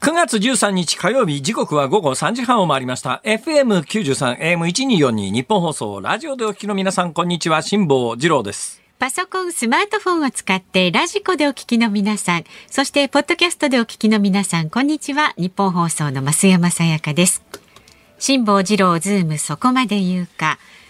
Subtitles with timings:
[0.00, 3.20] 9月13日火曜日、時刻は午後3時半を回りました。
[3.24, 8.80] FM93、AM1242 ニッポン放送、ラジオでお聞きの皆さん、こんにちは、辛坊治郎です。
[9.00, 15.34] パソコン、スマートフォンを使ってラジコでお聞きの皆さん、そしてポッドキャストでお聞きの皆さん、こんにちは。
[15.36, 17.42] ニッポン放送の増山さやかです。
[18.20, 20.60] 辛坊治郎ズームそこまで言うか。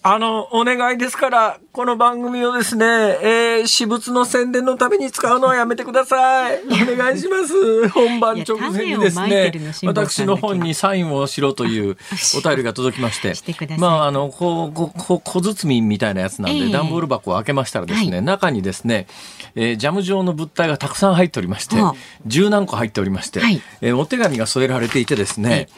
[0.00, 6.60] あの、お願いですから、この番組をですね、えー、私物の宣伝のために使うのはやめてください。
[6.66, 7.88] お願いします。
[7.90, 9.52] 本番直前にですね
[9.84, 11.96] 私の本にサインをしろという
[12.36, 13.34] お便りが届きまして。
[13.34, 16.72] してまあ、あの、こう、こう、こう小包みみたいなやつなんで、ええ。
[16.72, 18.22] 段ボール箱を開けましたらですね、はい。
[18.22, 19.08] 中にですね、
[19.56, 23.60] えージャム状の物体がたくさん入っておりましてはあ、十何個入っておりまして、はい。
[23.80, 25.68] えーお手紙が添えられていてですね、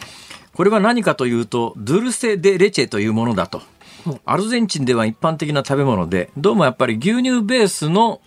[0.52, 3.62] これは何かというと、ドゥルセ・デ・レチェというものだと。
[4.24, 8.20] アルゼンチンでは一般的な食べ物で、どうもやっぱり牛乳ベースの、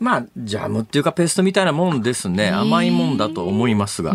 [0.00, 2.50] まあ、ジャムっていうかペーストみたいなもんですね。
[2.50, 4.14] 甘いもんだと思いますが、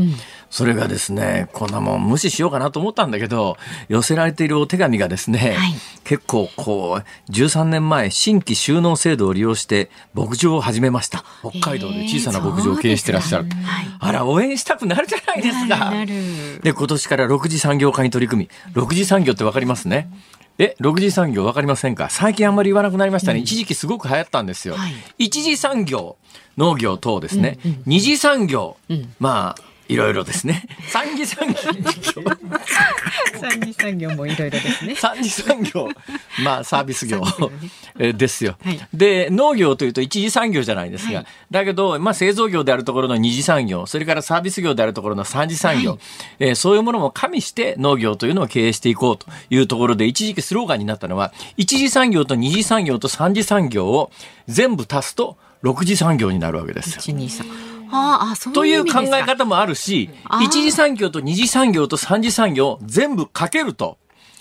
[0.49, 3.57] それがですね、こんなもん無視しようかなと思ったんだけど、
[3.89, 11.23] 寄せられているお手紙がですね、はい結構こう、13年前、新規収納制度を利用して牧場を始めました。
[11.41, 13.45] 北海道で小さな牧場を経営してらっしゃる。
[13.45, 15.93] そうですかはいあら、応援したくなるじゃないですか。
[16.61, 20.09] で、今年から6次産業化に取り組み、6次産業ってわかりますね。
[20.59, 22.09] え、6次産業わかりませんか？
[22.09, 23.39] 最近あんまり言わなくなりましたね。
[23.39, 24.75] 一時期すごく流行ったんですよ。
[24.75, 26.17] はい一次産業、
[26.57, 27.57] 農業等ですね。
[27.85, 28.77] 二次産業、
[29.19, 30.65] まあ、いろいろですね。
[30.87, 31.55] 三次産業、
[33.39, 34.95] 三次産業もいろいろですね。
[34.95, 35.89] 三次産業、
[36.43, 37.21] まあサービス業
[37.97, 45.99] ですよ、はいで、農業というと一次産業じゃないですが、はいだけど、まあ製造業であるところの二次産業、それからサービス業であるところの三次産業、はい
[46.39, 54.11] えーそういうものも加味して農業というのを経営していこうというところで、一時期スローガンになったのは、一次産業と二次産業と三次産業を
[54.47, 56.95] 全部足すと、六次産業になるわけですよ。
[56.99, 57.72] 一二三。
[57.95, 60.09] ああ、そうという考え方もあるし
[60.41, 63.97] 一次産業と二次産業と三次産業全部かけると、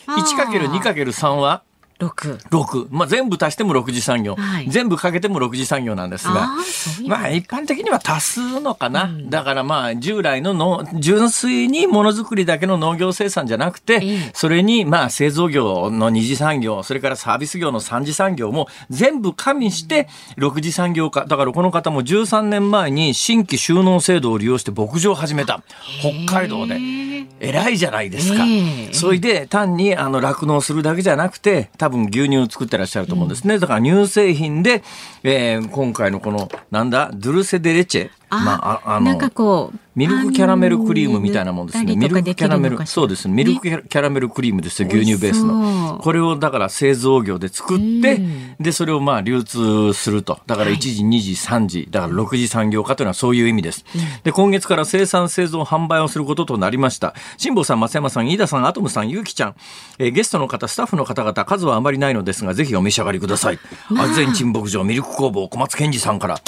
[0.07, 1.63] あー 1×2×3 は
[2.03, 2.39] 六。
[2.51, 2.89] 6。
[2.91, 6.57] まあ、全部足しても6次産業、はい全部かけても6次産業なんですがあ
[7.01, 9.11] ういう、まあ、一般的には足すのかな。
[9.29, 21.27] だからまあ、従来のの純粋にものづくりだけの農業生産じゃなくて、ええそれにまあ、製造業の二次産業、それからサービス業の三次産業も全部加味して6次産業化。
[21.27, 25.63] だからこの方も13年前に新規収納制度を利用して牧場を始めた。
[26.01, 27.12] 北海道で。
[27.41, 28.45] 偉いじゃないですか。
[28.45, 33.59] ええそれで単にあの酪農するだけじゃなくて多分牛乳を作ってらっしゃると思うんですね。
[33.59, 34.83] だから乳製品で、
[35.23, 38.11] えー今回のこのなんだドゥルセデレチェ。
[38.35, 39.79] あ、まあ、ああのなんかこう。
[39.95, 41.97] ミルクキャラメルクリームみたいなもんですね。
[41.97, 43.35] ミルクキャラメル、そうですね。
[43.35, 45.97] ミルクねキャラメルクリームですよ、牛乳ベースの。
[45.97, 50.41] うこれをだから製造業で作ってうん、で、それをまあ流通すると。
[50.47, 53.85] だから1時、2時、3時、だから6時産業化というのはそういう意味です。
[54.25, 57.15] で、今月から生産、製造、販売をすることとなりました。
[57.37, 59.55] 辛坊さん、松山さん、飯田さん、アトムさん、ゆうきちゃん、
[59.99, 63.59] えーゲストの方、スタッフの方々、数はあまりないのですが、ぜひお召し上がりください。
[63.99, 66.41] アルゼンチン牧場ミルク工房小松健二さんから。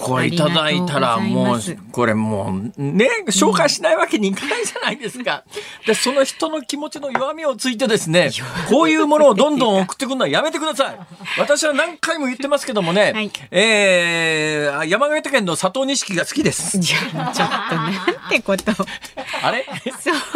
[0.00, 1.60] これいただいたらもう
[1.92, 5.44] これもうね紹介しないわけにいかないじゃないですか。
[5.86, 8.30] でその人の気持ちの弱みをついてですね
[8.68, 10.98] こういうものをどんどん送ってくるのはやめてください。
[11.38, 16.78] 私は何回も言ってますけどもね、はいえー山形県の佐藤錦が好きです。
[16.78, 18.72] じゃあちょっとなんてこと。
[19.42, 19.66] あれ？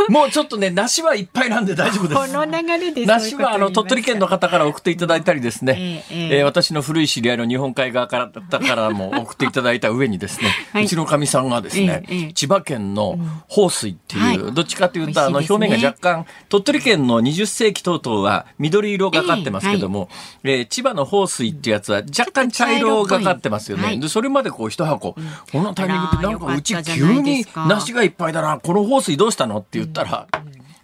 [0.09, 2.15] もうちょっとね梨はいっぱいなんで大丈夫です。
[2.15, 10.85] この流れで梨はあの鳥取県の方から送っていただいたりですね、えええー私の古い知り合いの日本海側からだからも送っていただいた上にですね、はい。
[10.85, 12.33] うちのかみさんがですね、ええええ。
[12.33, 14.55] 千葉県の豊水っていう、はい。
[14.55, 20.09] どっちかというとあの表面が若干鳥取県の20世紀等々は緑色がかってますけども、
[20.43, 23.85] えー千葉の豊水っていうやつは若干茶色がかってますよね。
[23.85, 24.01] はい。
[24.01, 30.27] でそれまでこう一箱、このタイミングでなんかうち急に梨がいっぱいだなこの豊水どうしたのって言ったら、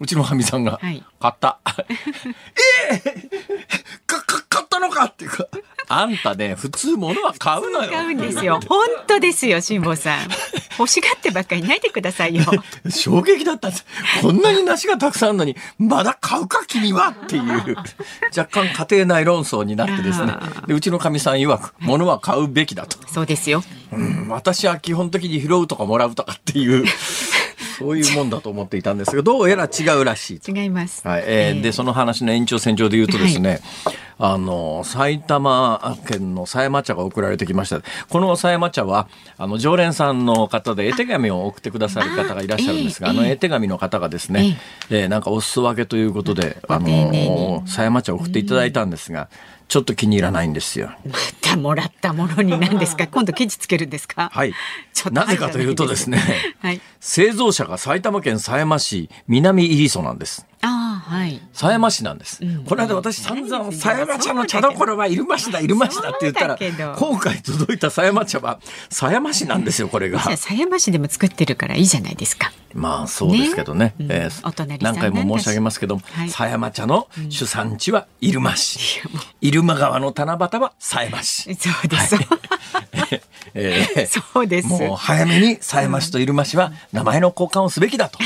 [0.01, 1.05] うちのかみさんが、はい。
[1.21, 1.59] 買った。
[2.91, 3.29] ええ
[4.07, 5.47] か、か、買ったのかっていうか、
[5.93, 7.91] あんたね、普通物は買うのよ。
[7.91, 8.61] 買うんですよ。
[8.69, 10.19] 本当ですよ、辛坊さん。
[10.79, 12.45] 欲しがってばっかりないでくださいよ。
[12.89, 13.85] 衝撃だったんです。
[14.23, 17.77] こんなに梨がたくさんあるのに、まだ買うか君はっていう、
[18.37, 20.65] 若干家庭内論争になってですねあ。
[20.69, 22.97] でうちのかみさん曰く、物は買うべきだと。
[23.09, 23.65] そうですよ。
[23.93, 26.85] うん私は基本的に拾うとかもらうとかっていう、
[27.81, 30.53] そういうもんだと思っていたんですが、どうやら違うらしいと。
[30.53, 31.07] 違います。
[31.07, 33.61] はいえーえーでその話の延長線上で言うとですね、
[34.19, 37.81] あの、埼玉県の狭山茶が送られてきました。
[38.09, 44.59] この狭山茶は、あの、常連さんの方で絵手紙を送ってくださる方がいらっしゃるんですが、あ,、の絵手紙の方がですね、
[44.91, 49.31] えー、なんかお裾分けということで、あの、狭山茶を送っていただいたんですが、
[49.71, 50.91] ちょっと気に入らないんですよ。
[51.07, 53.07] またもらったものに何ですか？
[53.09, 54.29] 今度記事つけるんですか？
[54.33, 54.53] はい。
[55.13, 56.21] なぜかというとですね、
[56.59, 60.45] はい、 製造者が埼玉県狭山市南入磯なんです。
[60.63, 61.41] ああ、はい。
[61.53, 62.45] 狭山市なんです。
[62.45, 66.59] うん、この間私散々狭山茶の茶どころは入間市だ入間市だって言ったら
[66.97, 68.61] 今回届いた狭山茶は
[68.91, 70.21] 狭山市なんですよこれが。
[70.37, 72.53] 狭山市でも作ってるからいいじゃないですか。
[72.75, 73.95] まあそうですけどね。
[73.99, 79.01] ねえー、何回も申し上げますけども、狭山茶の主産地は入間市。
[79.41, 81.55] 入間川の七夕は狭山市。
[81.55, 82.17] そうです。
[82.17, 83.23] はい
[83.55, 84.69] えー、そうです。
[84.69, 88.19] もう早めに狭山市と入間市は名前の交換をすべきだと。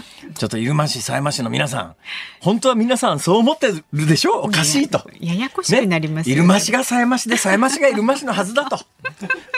[0.38, 1.94] ちょっと入間市、狭山市の皆さん、
[2.40, 4.40] 本当は皆さんそう思ってるでしょ？
[4.40, 5.02] うおかしいと。
[5.20, 6.34] ややこしくなりますね。
[6.36, 8.78] 入間市が狭山市で、狭山市が入間市のはずだと。
[8.78, 8.84] こ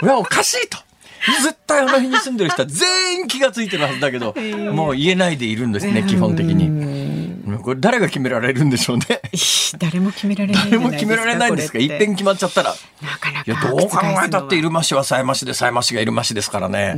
[0.02, 0.78] れはおかしいと。
[1.42, 4.34] 絶対あの辺に住んでる人は全員気が付いてるはずだけど、
[4.74, 6.66] もう言えないでいるんですね、基本的に。
[7.64, 9.04] これ誰が決められるんでしょうね。
[9.78, 11.78] 誰も決められない誰も決められないんですか？
[11.78, 12.74] 一遍決まっちゃったら。
[13.02, 13.44] なかなか。
[13.46, 16.96] いや、どう考えたって入間市は狭山市で狭山市が入間市ですからね。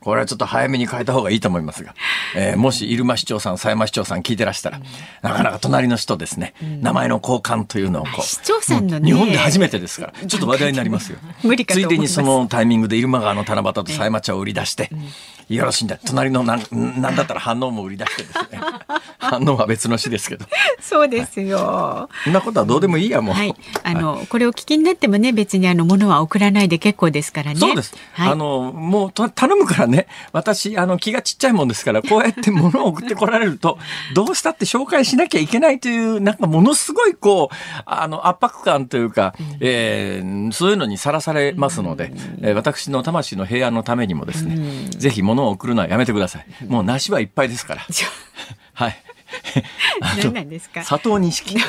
[0.00, 1.94] これはちょっと早めに変えた方がいいと思いますが。
[2.36, 4.80] えー、もし入間市長さん、狭山市長さん聞いてらしたら、
[5.22, 6.52] なかなか隣の人ですね、
[6.82, 8.22] 名前の交換というのをこう。
[8.22, 9.06] 市長さんのね。
[9.06, 11.18] 日本で初めてですから、ちょっと話題になりますよ。
[11.42, 14.90] 無理かついでにそのタイミングで入間川の七夕と狭山茶を売り出して、
[15.48, 15.98] よろしいんだ。
[16.04, 16.60] 隣のなん、
[17.00, 18.60] なんだったら反応も売り出してですね。
[19.18, 20.46] 反応は別の詩ですけど。
[20.80, 22.08] そうですよ。
[22.24, 23.34] そんなことはどうでもいいやもう。
[23.34, 23.54] はい。
[23.82, 27.56] あの、はい、これを聞きになってもね、別にあの物は送らないで結構ですからね。
[27.58, 27.94] そうです。
[28.12, 30.06] はい、あのもう頼むからね。
[30.32, 33.78] 私あの気がちっちゃいもんですから、こうやって物を送ってこられると、
[34.14, 42.12] どうしたって紹介しなきゃいけないというなんかものすごいこうあの圧迫感というか、うん、えー、そういうのにさらされますので、
[42.42, 46.64] うん、私の魂の平安のためにもですね、うん、ぜひ物を送るのはやめてください。
[46.66, 47.82] もう梨はいっぱいですから。
[48.74, 48.96] はい。
[50.22, 50.84] 何なんですか？
[50.84, 51.58] 佐藤錦。
[51.60, 51.66] そ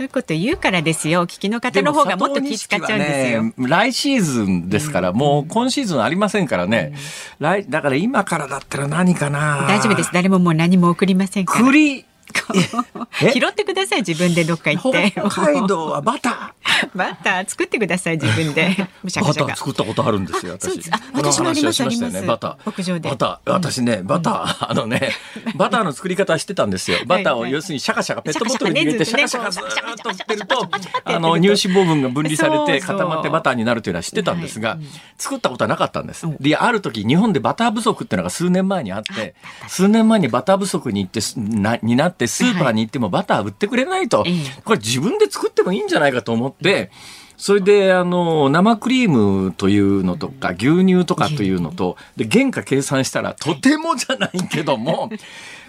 [0.00, 1.26] ういうこと言うからですよ。
[1.26, 6.92] 聞きの方の方がもっと気使っちゃうんですよ、ね、来シーズンですから、うん、もう今シーズンありませんからね、
[7.40, 9.66] うん、来だから今からだったら何かな。
[9.66, 10.10] 大丈夫です。
[10.12, 11.64] 誰ももう何も送りませんから。
[11.64, 12.04] 栗
[13.32, 15.12] 拾ってください自分でどっか行って。
[15.12, 16.88] 北海道はバター。
[16.94, 18.76] バター作ってください自分で。
[19.04, 20.90] バター作ったことあるんですよ私。
[20.90, 22.26] あ私もありますあります。
[22.26, 22.56] バター。
[22.66, 23.08] 牧場で。
[23.08, 23.52] バター。
[23.52, 25.12] 私ねバター、あのね
[25.54, 26.98] バターの作り方してたんですよ。
[27.06, 30.68] バターを要するにシャカシャカペットボトルに入れてシャカシャカずっとってると
[31.04, 34.78] あの乳脂肪分が分離されて固まってバターになるというのは知ってたんですが
[35.18, 39.34] 作ったことはなかったんですである時日本でバター不足っていうのが数年前にあって
[39.68, 44.24] 数年前にバター不足に行ってなになってスーパーに行ってもバター売ってくれないと、
[44.64, 46.90] これ自分で作ってもいいんじゃないかと思って、
[47.36, 55.10] それで、あの、生クリームというのとか、牛乳とかというのと、で、原価計算したら、とてもじゃないけども、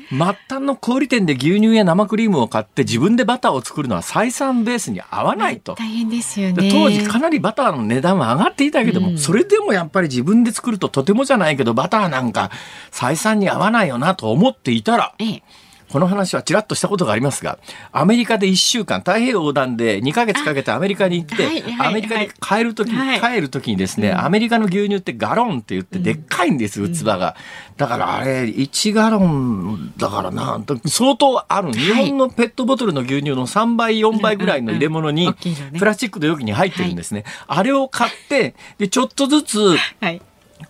[0.10, 5.76] 末端の小売店で牛乳や生クリームを買って自分でバターを作るのは採算ベースに合わないと。
[5.76, 6.70] 大変ですよね。
[6.72, 12.52] 当時かなりバターの値段は上がっていたけども、うん、それでもやっぱり自分で作るととてもじゃないけど、バターなんか
[12.90, 15.44] 採算に合わないよなと思っていたら、ええ
[15.90, 17.60] この話はちらっとしたことがありますが、
[17.92, 27.36] アメリカで1週間、太平洋横断で2ヶ月かけてアメリカに行って、はいはい、アメリカに帰るとき、はい、帰るときにですね、アメリカの牛乳ってガロンって言ってでっかいんです、器が。
[27.78, 31.72] だからあれ、1ガロンだからな、相当ある。
[31.72, 35.34] 日本のペットボトルの牛乳の3倍、4倍ぐらいの入れ物に、
[35.78, 37.24] プラスチックの容器に入ってるんですね。
[37.48, 40.22] あれを買って、で、ちょっとずつ、はい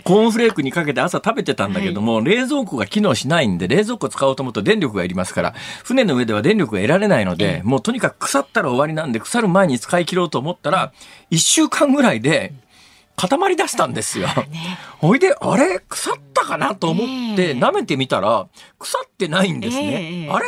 [0.03, 5.53] コーンフレークにかけて朝食べてたんだけども、はい、冷蔵庫が機能しないんで、冷蔵庫使おうと思うと電力がいりますから、
[5.83, 10.93] 船の上では電力が得られないので、もうとにかく腐ったら終わりなんで、腐る前に使い切ろうと思ったら、
[11.31, 12.53] 1週間ぐらいで、
[13.15, 14.27] 固まり出したんですよ。
[14.99, 15.79] ほいで、あれ？
[15.89, 16.75] 腐ったかな？
[16.75, 17.03] と思
[17.33, 20.29] って、舐めてみたら、腐ってないんですね。
[20.31, 20.45] あれ？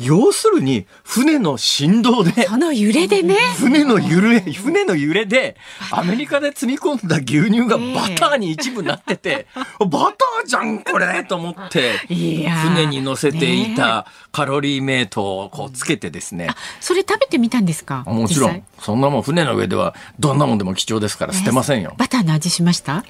[0.00, 3.34] 要するに船の振動でその揺れでね。
[3.58, 5.56] 船の揺れ船の揺れで
[5.90, 9.46] アメリカで積み込んだ牛乳がバターに一部なってて、
[9.80, 16.48] バターじゃんこれと思って船に乗せていたカロリーメイトをこうつけてですね、
[16.80, 18.04] それ食べてみたんですか？
[18.06, 18.62] もちろん。
[18.80, 23.04] そんなもん船の上ではどんなもんでも貴重ですから捨てませんよ、バターの味しました？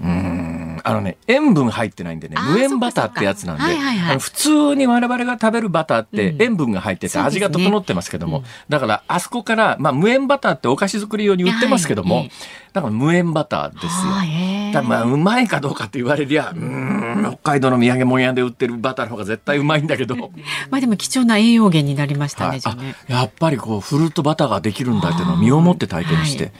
[0.00, 0.48] うん。
[0.84, 8.42] あのね塩分入ってないんでね無塩バターってやつなんで、はいはいはい、普通に我々が食べるバターって塩分が入ってて味が整ってますけども、うん。
[8.44, 12.30] ねうん、だからあそこから、まあ、無塩バターってお菓子作り用に売ってますけども、はい、
[12.72, 14.72] だから無塩バターですよ。
[14.72, 20.16] だまあうまいかどうかって言われりゃうんお海道の土産物屋で売ってるバターの方が絶対うまいんだけど。
[20.70, 22.60] まあでも貴重な栄養源になりましたね、はい。
[22.60, 22.94] じゃあね。
[23.10, 26.52] あやっぱりこうフルートバターができるんだっていうのを身をもって体験して、はい。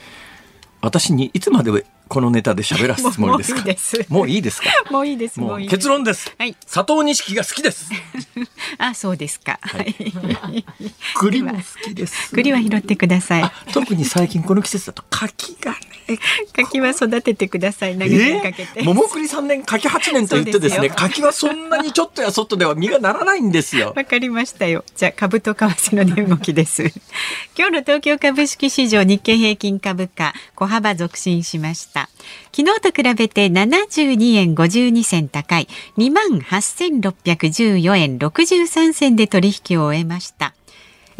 [0.81, 3.63] 私にいつまでこのネタで喋らすつもりですか？
[4.09, 5.39] もういいですか もういいです。
[5.39, 5.59] もう。
[5.59, 7.89] 結論です、はい佐藤錦が好きです
[8.79, 9.59] あ、そうですか。
[9.61, 9.95] はい。
[11.15, 13.53] 栗も好きです栗は拾ってくださいあ。
[13.71, 15.77] 特に最近この季節だと柿がね
[16.55, 17.97] 柿は育ててください。
[17.97, 18.67] 長年かけて。
[18.75, 24.83] えー、桃栗3年柿8年と言ってですねすよ柿はそんなにちょっとやそっとでは実がならないんですよわかりましたよ。
[24.95, 26.83] じゃあ株と為替の値動きです。
[27.57, 32.09] 今日の東京株式市場日経平均株価小幅続伸しました。
[32.55, 40.53] 昨日と比べて72円52銭高い2万8614円63銭で取引を終えました。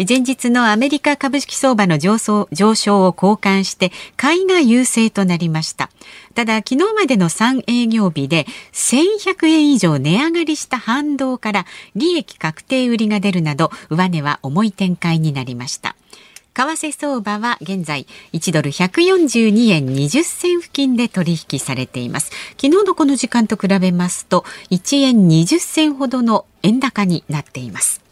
[0.08, 5.90] 前日のアメリカ株式相場の上昇上昇を好感して買いが優勢となりました。
[6.36, 11.66] ただ昨日までの3営業日で1100円以上値上がりした反動から
[11.96, 15.98] 利益確定売りが出るなど上値は重い展開になりました。
[16.54, 22.32] 為替相場は現在1ドル142円20銭付近で取引されています。
[22.52, 28.09] 昨日のこの時間と比べますと1円20銭ほどの円高になっています。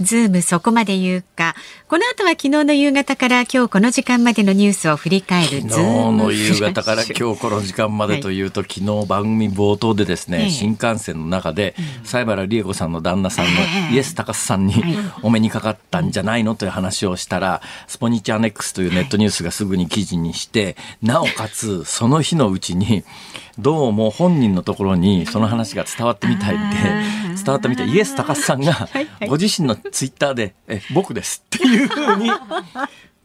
[0.00, 1.54] ズームそこまで言うか。
[1.90, 5.82] この後は昨日の夕方から今日この時間までのニュースを振り返るズ昨日
[6.12, 7.14] の夕方から日。
[7.18, 13.54] 今日この時間までというと、昨日番組冒頭でですね、ええ新幹線の中で、西原理恵子さんの旦那さんのえ
[13.90, 13.94] え。
[13.96, 14.94] イエス高須さんにはい。
[15.22, 23.02] お目にかかったんじゃないのという話をしたら、スポニチアネックスというネットニュースがすぐに記事にして、なおかつその日のうちに、
[23.58, 26.60] どうも本人のところにその話が伝わってみたいで
[27.36, 27.88] 伝わったみたい。
[27.90, 29.28] イエス高須さんがはいはい。
[29.28, 32.30] ご自身のツイッターで、え、僕ですっていうふうに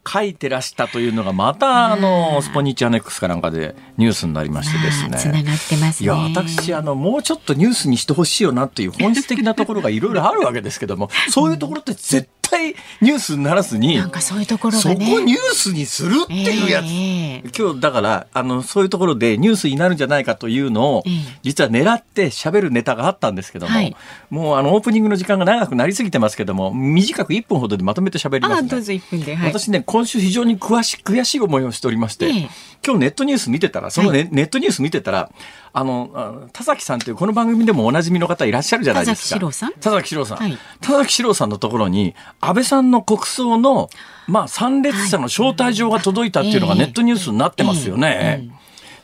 [0.08, 5.44] 書いてらしたというのがまたあのスポニチアネックスかなんかでニュースになりましてですつなね。
[5.44, 6.06] がってますね。
[6.06, 14.96] いや私あのもうちょっとニュースにしてほしいよなっていう本質的なところがいろいろあるわけですけどもそういうところって絶対ニュースにならずになんかそういうところそこ。
[14.96, 23.96] ニュースにするっていうやつ、ええ今日だからあのそういうところでニュースになるんじゃないかというのを、ええ実は狙って喋るネタがあったんですけども、はい
[24.30, 28.68] もうあのオープニングの時間が長くなりすぎてますけども短く1分ほどでまとめて喋りますね。
[28.68, 29.36] あどうぞ一分で。
[29.36, 29.50] はい。
[29.52, 32.50] 私ね今週非常に詳し悔しい思いをしておりまして、ええ
[32.86, 35.32] 今日ネットニュース見てたらそのネ,、ネットニュース見てたら
[35.74, 39.40] あの田崎さんというこの番組でもおなじみの方いらっしゃるじゃないですか。
[39.40, 39.74] 田崎史郎さん？
[39.74, 40.58] 田崎史郎さん、はい。
[40.82, 43.90] 田崎史郎さんのところに安倍さんの国葬の
[44.28, 48.50] まあ参列者の招待状が届いたっていうのがネットニュースになってますよね。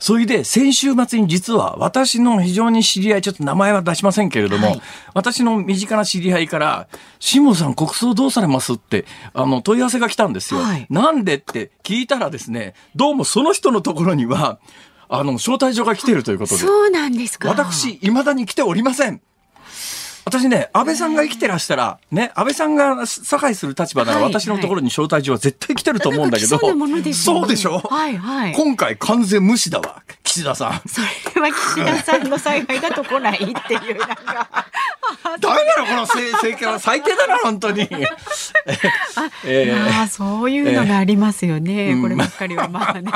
[0.01, 4.81] それで先週末に実は私の非常に知り合い、ちょっと名前は出しませんけれども、はい
[5.13, 6.87] 私の身近な知り合いから、
[7.19, 8.73] 辛坊さん国葬どうされます？
[8.73, 10.61] って、あの、問い合わせが来たんですよ。
[10.61, 11.35] はいなんで？
[11.35, 14.59] って聞いたらですね、どうもその人のところには、
[15.07, 17.49] あの、招待状が来てるということで、そうなんですか。
[17.49, 19.21] 私、未だに来ておりません。
[20.23, 26.57] 私ね、安倍さんが生きてらしたら、ね、安倍さんが差配する立場なら、はい私のところに招待状は絶対来てると思うんだけど、
[27.13, 27.79] そうでしょ？
[27.79, 30.81] はいはい今回完全無視だわ、岸田さん。
[30.87, 31.01] そ
[31.35, 34.47] れは岸田さんの采配だと来ないっていうなんか。
[35.39, 37.87] ダメだろ、この政政権は最低だな、本当に。
[39.43, 41.93] えーああそういうのがありますよね。
[41.93, 43.11] うんこればっかりはまあね。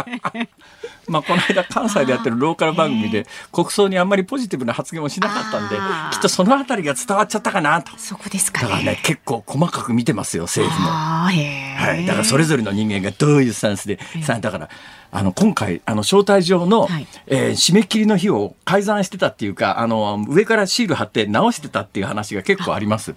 [1.07, 5.75] まあ、この間関西でやってるローカル番組で国葬にあんまりポジティブな発言をしなかったんで
[6.11, 7.91] きっとそのあたりが伝わっちゃったかなと。
[7.97, 8.99] そこですかだからねね。
[9.03, 10.89] 結構細かく見てますよ政府も。
[10.89, 14.69] はい、だからそれぞれの人間がどういうスタンスで、さあだから
[15.15, 17.07] あの今回あの招待状の、はい。
[17.27, 23.15] えー締め切りの日を改ざんしてたっていうかあの上からシール貼って直してたっていう話が結構あります。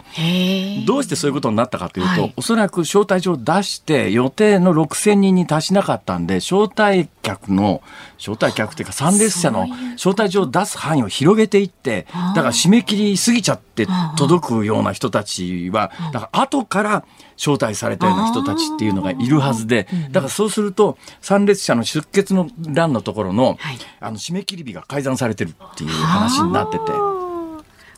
[0.87, 2.35] どうしてそういうことになったかというと、はい。
[2.37, 7.83] おそらく招待状を出して予定の6000人に達しなかったんで招待客の
[8.17, 13.87] 招待客っていうか参列者の招待状を出す範囲を広げていってだから締め切り過ぎちゃって
[14.17, 17.05] 届くような人たちはだから後から
[17.39, 26.93] 招待されたような人たちっていうのがいるはずでだからそうすると参列者の出欠の欄のところの,、はいあの締め切り日が改ざんされてるっていう話になってて。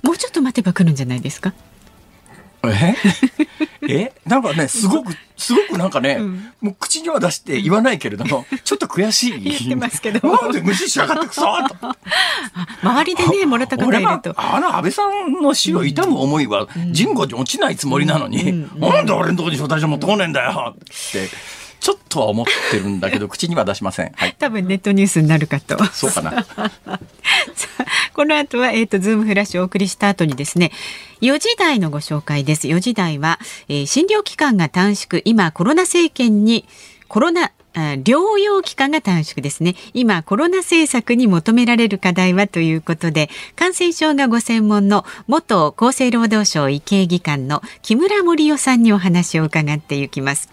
[0.03, 1.53] もうちょっと待てば来るんじゃないですか？
[2.65, 2.95] え？
[3.89, 4.13] え？
[4.27, 6.19] なんかね、すごく、すごくなんかね、
[6.61, 9.41] もう口には出して言わないけれども、 ちょっと悔しい。
[9.41, 10.29] 言ってますけど。
[10.29, 11.97] なんで無視しやがってくそと。
[12.83, 14.35] 周りでねもらった方いると。
[14.37, 20.79] あの安倍さんの死を悼む思いは人語に落ちないつもりなのに、なんで俺のとこに招待状持ってこねえんだよっ
[21.13, 21.29] て、
[21.81, 24.13] ちょっとは思ってるんだけど、 口には出しません。
[24.15, 24.37] はい。
[24.39, 25.83] 多分ネットニュースになるかと。
[25.87, 26.47] そうかな。
[28.13, 30.73] この後は、えっ、と、ズームフラッシュをお送りした後にですね、
[31.23, 32.69] 4時台のご紹介です。
[32.69, 36.67] 4時台は、えー診療期間が短縮、今、コロナ政権に、
[37.09, 39.75] コロナ療養期間が短縮ですね。
[39.95, 50.49] 今、コロナ政策に求められる課題はということで、感染症がご専門の元厚生労働省医系技官の木村盛夫さんにお話を伺っていきます。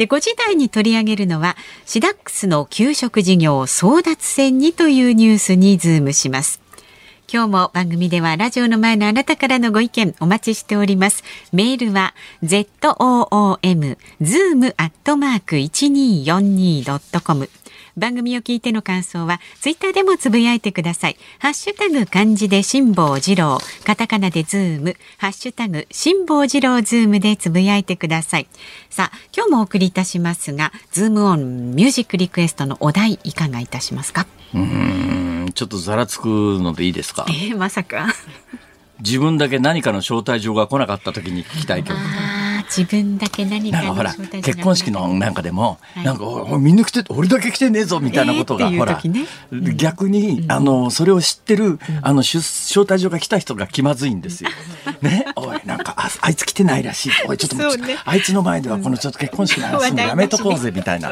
[0.00, 6.62] で、5時台に取り上げるのは、シダックスの給食事業争奪戦にというニュースにズームします。
[7.30, 11.22] 今日も番組ではラジオの前のあなたからのご意見お待ちしております。
[11.52, 17.50] メールは zoom zoom アットマーク 1242.com
[17.96, 21.16] 番組を聞いての感想はツイッターでもつぶやいてください。
[21.38, 28.46] ハッシュタグ漢字で辛坊治郎、カタカナでズーム、ハッシュタグ辛坊治郎ズームでつぶやいてください。
[28.88, 34.26] さあ、今日もお送りいたしますが、ズームオンミュージックリクエストのお題いかがいたしますか？
[34.54, 37.26] うんちょっとざらつくのでいいですか？
[37.28, 38.14] えー、まさか
[39.00, 41.96] 自分だけ何かの招待状が来なかった時に聞きたい曲。
[42.74, 46.24] 自分だけ何かなんかほら結婚式のなんかでも、はい、なんか
[46.58, 54.50] みんな来て俺だけ来てねえぞみたいなことが、えー、ほら、ねうん、逆に、あのそれを知ってる、うん、あの招待状が来た人が気まずいんですよ。
[55.02, 57.12] ね、おいなんかああいつ来てないらしい。
[57.26, 61.10] おいちょっと、ね、あいつの前ではこのちょっと結婚式の話もやめとこうぜみたいな、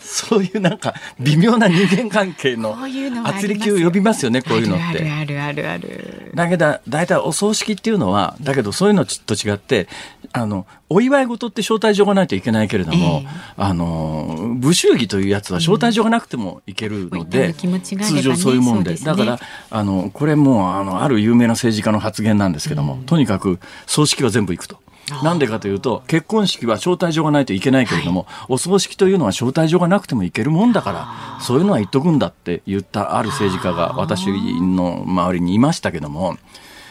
[0.00, 2.76] そういうなんか微妙な人間関係の
[3.24, 5.10] 圧力を呼びますよねこういうのって。
[5.10, 9.88] あるあるあるだけど大体お葬式っていうのはだけどそういうのと違って
[10.32, 19.40] あのお祝い事って招待状がないといけないけれども、えー、あの武祝儀というやつは招待状がなくてもいけるので、うんね、通常そういうもんで、ね、だから
[19.70, 24.78] あのこれもあのある有名な政治家の発言なんですけども、うん、とにかく葬式は全部行くと。
[25.22, 30.90] なんでかというと結婚式は招待状がないといけないけれども、はい、お葬式というのは招待状がなくてもいけるもんだか
[31.38, 34.26] らそういうのは言っとくんだって言ったある政治家が私
[34.60, 36.36] の周りにいましたけども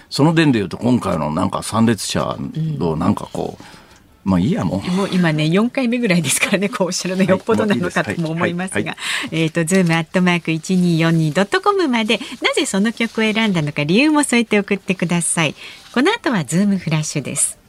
[0.09, 3.84] その点でいうと今回のなんか参列者のなんかこう、うん
[4.25, 4.91] まあいいやもう。
[4.91, 8.97] もう今ね4回目ぐらいですからねこうおっしゃるのよっぽどなのかとも思いますが、
[9.31, 15.55] えっ、とズームアットマーク一二四二ドットコムまでなぜその曲を選んだのか理由も添えて送ってください。
[15.93, 17.59] この後はズームフラッシュです。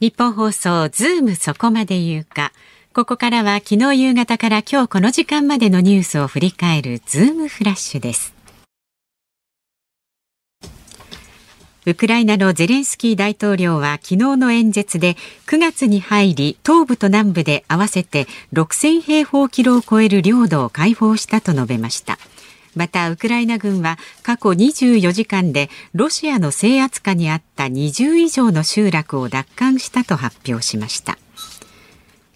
[0.00, 2.52] ニッポン放送ズームそこまで言うか。
[2.94, 8.37] ここからは昨日夕方から今日この時間までのニュースを振り返るズームフラッシュです。
[11.88, 22.18] ウクライナのゼレンスキー大統領は昨日の演説で9月に入り東部と南部で合わせて6000平方キロを超える領土を解放したと述べました。
[22.74, 31.16] またウクライナ軍は過去24時間でロシアの制圧下にあった20以上の集落を奪還したと発表しました。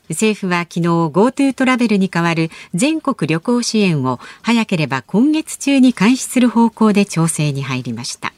[0.08, 8.32] 政府は昨日 GoTo トラベルに代わる全国旅行支援を早ければ今月中に開始する方向で調整に入りました。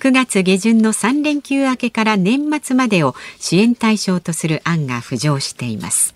[0.00, 6.14] 9月下旬の3連休明けから年末までを支援対象とする案が浮上しています。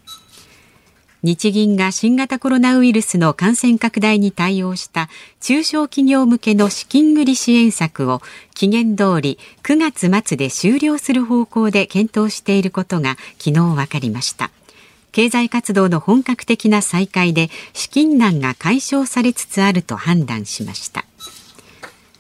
[1.23, 5.09] 日銀が新型コロナウイルスの感染拡大に対応した
[5.41, 8.23] 中小企業向けの資金繰り支援策を
[8.55, 14.51] 期限通り9月末で終了する方向で検討していることが昨日分かりました。
[15.11, 21.05] 経済活動の本格的な再開で資金難が解消されつつあると判断しました。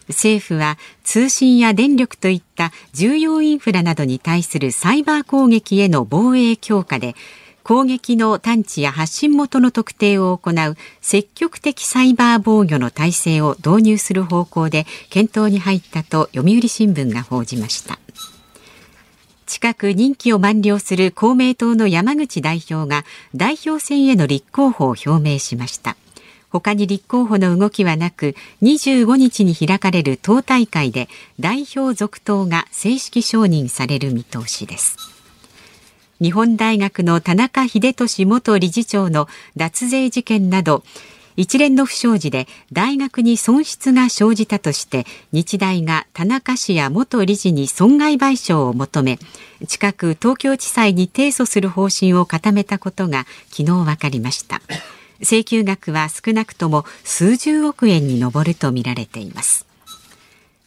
[0.08, 7.14] 政府は通信や電力といった重要インフラなどに対するサイバー攻撃への防衛強化で
[7.62, 17.98] 攻撃の探知や発信元の特定を行う積極的サイバー防御の体制を導入する方向で検討に入ったと読売新聞が報じました。
[19.44, 25.96] 近く任期を満了する公明党の山口代表が代表選への立候補を表明しました。
[26.50, 31.08] 他に立候補の動きはなく25日に開かれる党大会で
[31.38, 34.96] 代表続投が正式承認される見通しです。
[36.20, 40.82] 日本大学の田中英寿元理事長の脱税事件など
[41.36, 49.20] 一連の不祥事で大学に損失が生じたとして日大が田中氏や元理事に損害賠償を求め
[49.68, 54.60] 近く東京地裁に提訴する方針を固めたことが昨日分かりました。
[55.20, 59.66] 請求額は少なくとも数十億円に上るとみられています。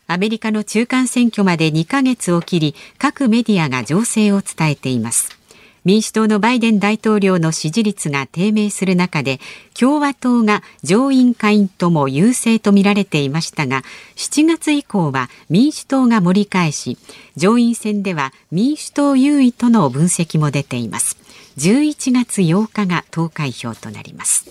[0.08, 5.42] アメリカの中間選挙まで2ヶ月を切り各メディアが情勢を伝えています。
[5.84, 9.40] 民主党のバイデン大統領の支持率が低迷する中で
[9.74, 13.82] 共和党が上院下院とも優勢とみられていましたが
[14.16, 17.00] 7月以降は民主党が盛り返し
[17.36, 21.21] 上院選では民主党優位との分析も出ています。
[21.62, 24.50] 11月8日が投開票となります。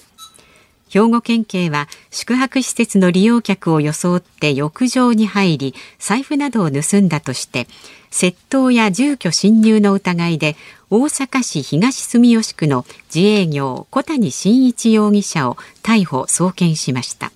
[0.89, 7.67] 兵庫県警は宿泊施設の利用客を装って浴場に入り財布などを盗んだとして
[8.11, 10.57] 窃盗や住居侵入の疑いで
[10.89, 17.33] 大阪市東住吉区の自営業小谷真一容疑者を逮捕送検しました。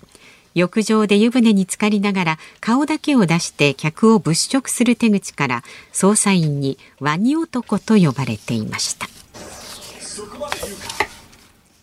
[0.53, 9.14] 浴場で湯船に浸かりながら顔だけを出して客を物色する手口から捜査員にワニ男と呼ばれていました。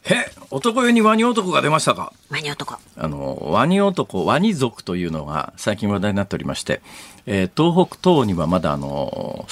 [0.05, 2.13] へ男湯にワニ男が出ましたか？
[2.29, 2.77] ワニ男。
[2.97, 6.83] あのワニ男ワニ族というのが最近話題になっておりまして、
[7.27, 9.47] えー、東北東にはまだあの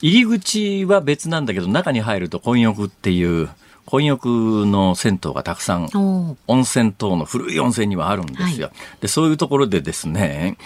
[0.00, 3.48] 入り口は別なんだけど中に入ると混浴っていう
[3.86, 4.28] 混浴
[4.66, 8.68] の銭湯がたくさん温泉等の古い温泉にはあるんですよ。
[8.68, 10.58] はい、でそういうところでですね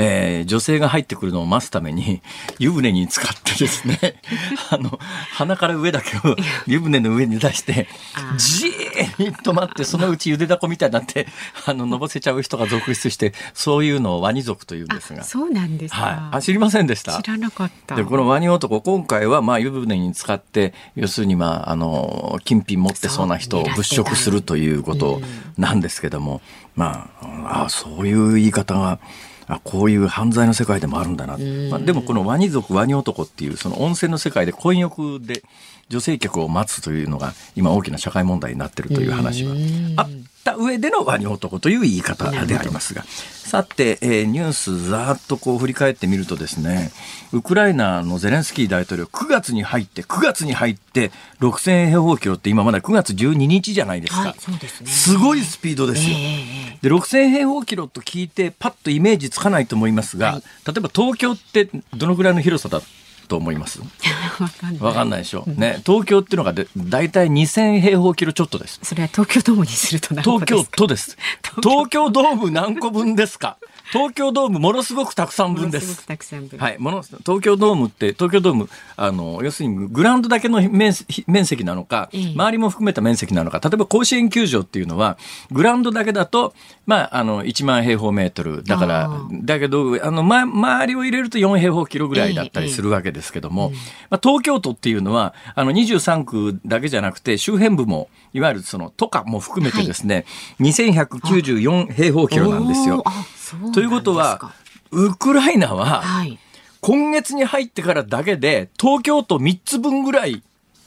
[0.00, 2.22] えー、女性が入ってくるのを待つために、
[2.60, 3.98] 湯船に使ってですね、
[4.70, 4.98] あの、
[5.32, 6.36] 鼻から上だけを
[6.68, 7.88] 湯船の上に出して、
[8.36, 11.26] じーっと待って、そのうちゆでだこみたいになって、
[11.66, 15.24] あの、のぼせちゃう人が続出して、そういうのをワニ族というんですが。
[15.24, 16.00] そうなんですか。
[16.00, 16.36] はい。
[16.36, 17.20] あ、知りませんでした？
[17.20, 17.96] 知らなかった。
[17.96, 25.20] で、このワニ男、今回は、まあ、湯船に使って、要するに、まあ、あの、金品持ってそうな人を物色するということ
[25.56, 26.40] なんですけども、
[26.76, 29.00] まあ、あそういう言い方が、
[29.48, 31.38] あこういう犯罪の世界でもあるんだな、
[31.70, 35.42] まあ、でもこのワニ族ワニ男っていうその温泉の世界で混浴で
[35.88, 39.54] 女性客を待つというのが今大きな社会問題になってるという話は。
[39.96, 40.10] あっ
[40.52, 43.04] た上でのワニ男という言い方でありますが。
[43.48, 46.92] さて、えー、ニュースざっとこう振り返ってみるとですね
[47.32, 62.82] ウクライナのゼレンスキー大統領9月に入って9月に入って6000平方キロって今まだ9月12日じゃないですか、はいすね、すごいスピードですよ、えー、で6000平方キロと聞いてパッとイメージつかないと思いますが、はい、例えば東京ってどのぐらいの広さだ
[63.28, 63.80] と思います。
[64.80, 65.20] わかんない。
[65.20, 65.80] でしょ、うん、ね。
[65.86, 68.80] 東京っていうのがだいたい2000平方キロちょっとです。
[68.82, 71.16] それは東京ドームにすると東京都です
[71.62, 73.58] 東京ドーム何個分ですか
[73.92, 76.06] 東京ドームものすごくたくさん分です。
[76.58, 80.92] はい、もの東京ドームって東京ドームあの要するにグラウンドだけの面
[81.26, 85.18] 面積なのか、周りも含めた面積なのか、例えば甲子園球場っていうのは
[85.50, 86.54] グラウンドだけだと
[86.86, 89.10] まああの1万平方メートルだから
[89.42, 93.70] だけどあのま周りを入れると4平方キロぐらいだったりするわけですけども、
[94.10, 100.26] まあ東京都っていうのはあの23区だけじゃなくて周辺部もいわゆるその都下も含めてですね、
[100.58, 103.02] はい、2194平方キロなんですよ。
[103.72, 104.52] ということは、
[104.90, 106.02] ウクライナは、
[106.80, 110.42] 今月に入ってからだけで、東京都3つ分ぐらい。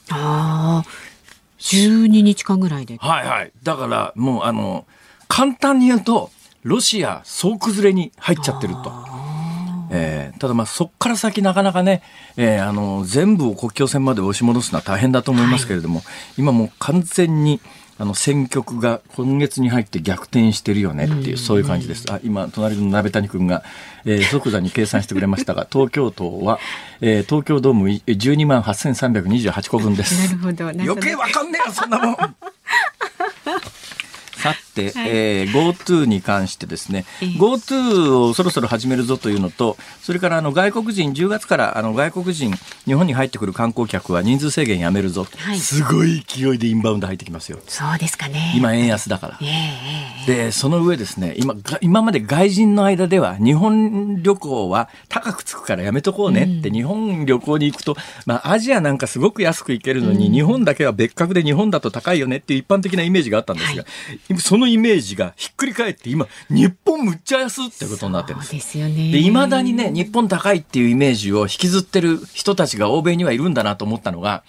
[0.09, 0.89] ああ、
[1.59, 2.97] 12日間ぐらいで。
[2.97, 3.51] はいはい。
[3.63, 4.85] だから、もう、あの、
[5.27, 6.31] 簡単に言うと、
[6.63, 9.11] ロシア総崩れに入っちゃってると。
[9.93, 12.01] えー、ただまあそこから先なかなかね、
[12.37, 16.05] えー、あの全部を国境線まで押し戻すのは大変だと思いますけれども、はい、
[16.37, 17.59] 今もう完全に
[18.01, 22.11] あの選曲が今月に入って逆転してるよねっていう、そういう感じです。
[22.11, 23.61] あ今、隣の鍋谷君が、
[24.05, 26.57] えー、即座に計算してくれましたが、東京都は、
[27.01, 30.17] えー、東京ドーム12万8328個分です。
[30.17, 30.69] なるほど。
[30.69, 32.15] 余計わかんねえよ、そんなもん。
[32.15, 32.33] さ
[34.73, 42.53] て、はい、えー、GoTo に関してですね、えー、GoTo をそろそろ始めるぞというのと、それからあの外国人、10月からあの外国人、
[42.85, 47.59] 日本に入ってくる観光客は人数制限やめるぞ、はい、すごい勢いでインバウンド入ってきますよ。
[47.67, 48.53] そうですかね。
[48.55, 49.39] 今、円安だから。
[49.41, 64.39] えー、で、その上ですね、今、今まで外人の間では、日本旅行は高くつくからやめとこうねって、うん、日本旅行に行くと、まあ、アジアなんかすごく安く行けるのに、うん、日本だけは別格で日本だと高いよねっていう一般的なイメージがあったんですが、はい。
[64.39, 68.37] そのイメージがひっくり返って今日本むっちゃ安ってことになってる。
[68.37, 69.11] んですですよね。
[69.11, 74.43] で未だにね日本高いっていうイメージを引きずってる人たちが欧米にはいるんだなと思ったのが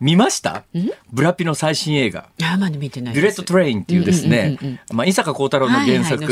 [0.00, 0.64] 見ました？
[1.10, 2.28] ブラピの最新映画。
[2.42, 4.58] あまだ見てないブレット・トレインっていうですね、
[4.92, 6.24] まあ、伊坂幸太郎の原作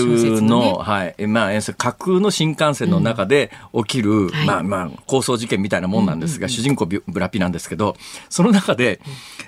[0.42, 7.96] の、はい、まあ、架空の新幹線の中で起きる、まあまあ、抗争事件みたいなもんなんですが、主人公ブラピなんですけど、
[8.28, 9.00] その中で、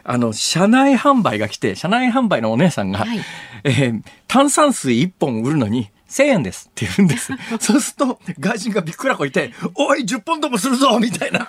[0.05, 3.21] あの、車内販売が来て、車内販売のお姉さんが、はい、
[3.65, 7.33] えー、炭酸水1本売るのに、1000円ですって言うんです。
[7.61, 10.99] そうすると、外人がびっくらこいて、おい、10本ともするぞ！
[11.01, 11.49] みたいな。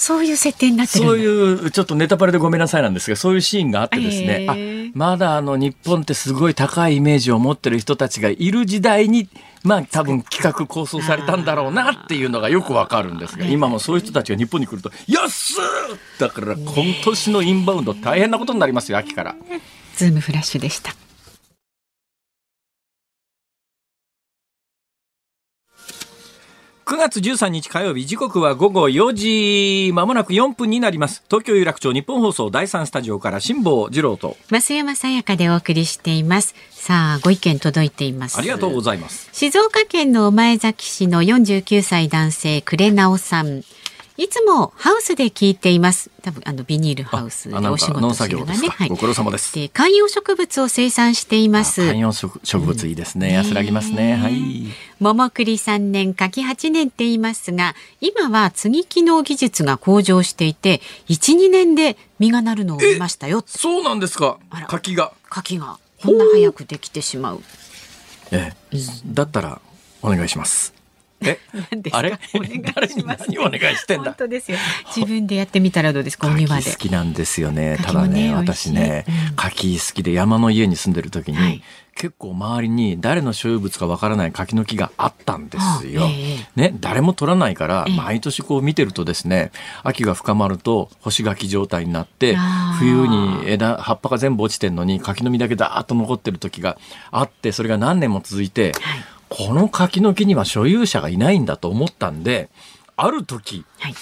[0.00, 4.56] あ、そういう設定になってるそういう、ちょっとネタバレでごめんなさいなんですが、そういうシーンがあってですね、あ、
[4.94, 9.28] まだあの、日本ってすごい高いイメージを持ってる人たちがいる時代に、
[9.62, 15.56] まあ多分企画構想されたんだろうなっていうのがよくわかるんですが、今もそういう人たちが日本に来ると、安っ
[16.18, 16.72] だから今
[17.04, 19.36] 年のインバウンド大変なことになりますよ、秋から。
[19.96, 20.94] ズームフラッシュでした。
[26.90, 31.22] 9月13日火曜日時刻は午後4時まもなく4分になります。
[31.28, 34.36] 東京有楽町日本放送第3スタジオから辛坊治郎と。
[34.48, 36.56] 増山さやかでお送りしています。
[36.72, 38.38] さあご意見届いています。
[38.38, 39.28] ありがとうございます。
[39.32, 43.62] 静岡県の前崎市の49歳男性呉直さん
[44.20, 46.10] いつもハウスで聞いています。
[46.20, 48.68] 多分あのビニールハウスでお仕事しがね。
[48.68, 49.54] はい、ご苦労様です。
[49.54, 51.86] で観葉植物を生産しています。
[51.86, 53.28] 観葉植物いいですね。
[53.28, 54.16] うん、安らぎますね。
[54.16, 54.66] はい。
[54.98, 63.42] 桃栗三年、柿八年って言いますが、今は接ぎ木の技術が向上していて、一二年で実がなるのを見ましたよ。
[63.46, 64.36] そうなんですか？
[64.68, 65.14] 柿が。
[65.30, 67.42] 柿がこんな早くできてしまう。
[68.32, 69.62] ええ、だったら
[70.02, 70.74] お願いします。
[71.22, 71.38] え、
[71.92, 72.18] あれ？
[72.74, 74.04] 誰に何お願いしてんだ？
[74.04, 74.58] 本当ですよ。
[74.94, 76.70] 自分でやってみたらどうですか、お庭で。
[76.70, 77.78] 好きなんですよね。
[77.82, 79.04] ただね、私ね、
[79.36, 81.62] 柿好きで山の家に住んでる時に、
[81.94, 86.08] 結構周りに誰の所有物かわからない柿の木があったんですよ。
[86.56, 89.52] ね、誰も取らないから、毎年こう見てるとですね、
[89.82, 92.36] 秋が深まると干し柿状態になって、
[92.78, 96.78] 冬に枝、葉っぱが全部落ちてんのに柿の実だけだーっと残ってる時が
[97.10, 98.72] あって、それが何年も続いて、
[99.30, 102.50] この柿の木には所有者がいないんだと思ったんで、
[102.96, 103.94] ある時、はい、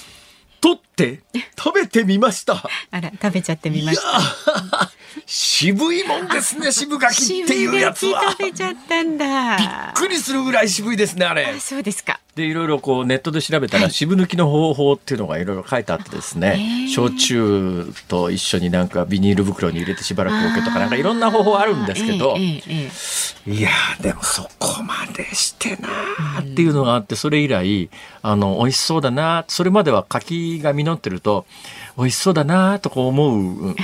[0.60, 1.22] 取って
[1.56, 2.64] 食べてみました。
[2.90, 4.90] あら、食べちゃってみました。
[5.26, 8.30] 渋いもんですね、渋柿っていうやつは。
[8.30, 9.56] 食べちゃったんだ。
[9.56, 11.46] びっくりするぐらい渋いですね、あれ。
[11.46, 12.20] あそうですか。
[12.38, 22.62] でいろいろこうネットで調べたら渋抜きの方法っていうのがいろいろ書いてあってですね、焼酎と一緒になんかビニール袋に入れてしばらく置けとかなんかいろんな方法あるんですけど、い
[23.60, 25.88] やでもそこまでしてな
[26.40, 27.90] っていうのがあってそれ以来
[28.22, 31.44] あの美味しそうだなそれまでは柿が実ってると
[31.98, 33.76] 美味しそうだなとこう思う、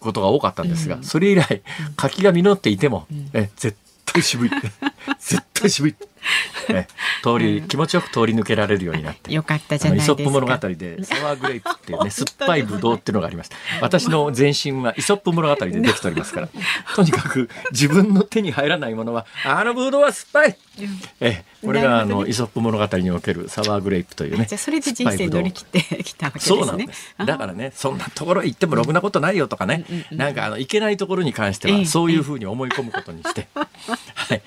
[0.00, 1.62] ことが多かったんですが、それ以来
[1.96, 4.50] 柿が実っていても、え絶対渋い。
[5.20, 5.94] 絶対渋い。
[6.72, 6.88] ね、
[7.22, 9.32] 通り、気持ちよく通り抜けられるようになって。
[9.32, 10.12] よかったじゃないですか。
[10.14, 13.56] イソップ物語で、サワーグレープっていうね、酸っぱいブドウっていうのがありました。
[13.80, 16.48] 私の全身はイソップ物語でできておりますから、
[16.96, 20.56] とにかく自分の手に入らないものは、あのブドウは酸っぱい
[21.20, 24.46] えこれがあの、イソップ物語におけるサワーグレープというね。
[24.48, 26.56] じゃそれで人生乗り切ってきたわけですね。
[26.58, 27.14] そうなんです。
[27.18, 34.42] だからね、そんなところ行ってもろくなことないよとかね、なんかあの、行けないところに関しては、そういうふうに思い込むことにして、 はい。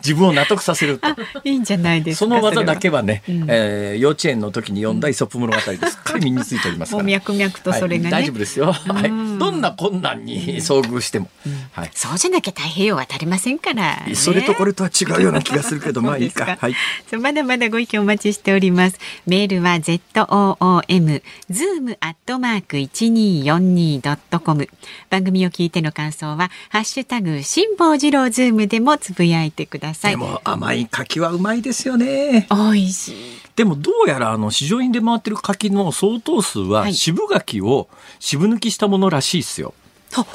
[0.00, 1.08] 自分を納得させると。
[1.44, 7.04] いいんじゃないですその技だけはね、うえ幼稚園の時に読んだイソップ物語ですっかり身についておりますから。
[7.04, 8.72] 脈々とそれが、大丈夫ですよ。
[8.72, 9.38] はい。
[9.38, 11.28] どんな困難に遭遇しても。
[11.72, 11.90] はい。
[11.94, 16.56] そうじゃなきゃ太平洋渡りませんから、それとこれとは違うような気がするけど、 まあいいか。
[16.60, 16.74] はい。
[17.20, 18.98] まだまだご意見お待ちしております。
[19.26, 24.68] メールは z o o m zoom アットマーク一二四二ドットコム。
[25.10, 30.16] 番組を聞いての感想はハッシュタグ辛坊治郎ズームでもつぶやいてください。
[30.44, 32.46] 甘い柿はうまいですよね。
[32.50, 33.14] 美味しい。
[33.54, 39.74] でもどうやらあの市場に出回ってる柿の相当数は渋柿を渋抜きしたものらしいですよ。
[40.14, 40.26] あ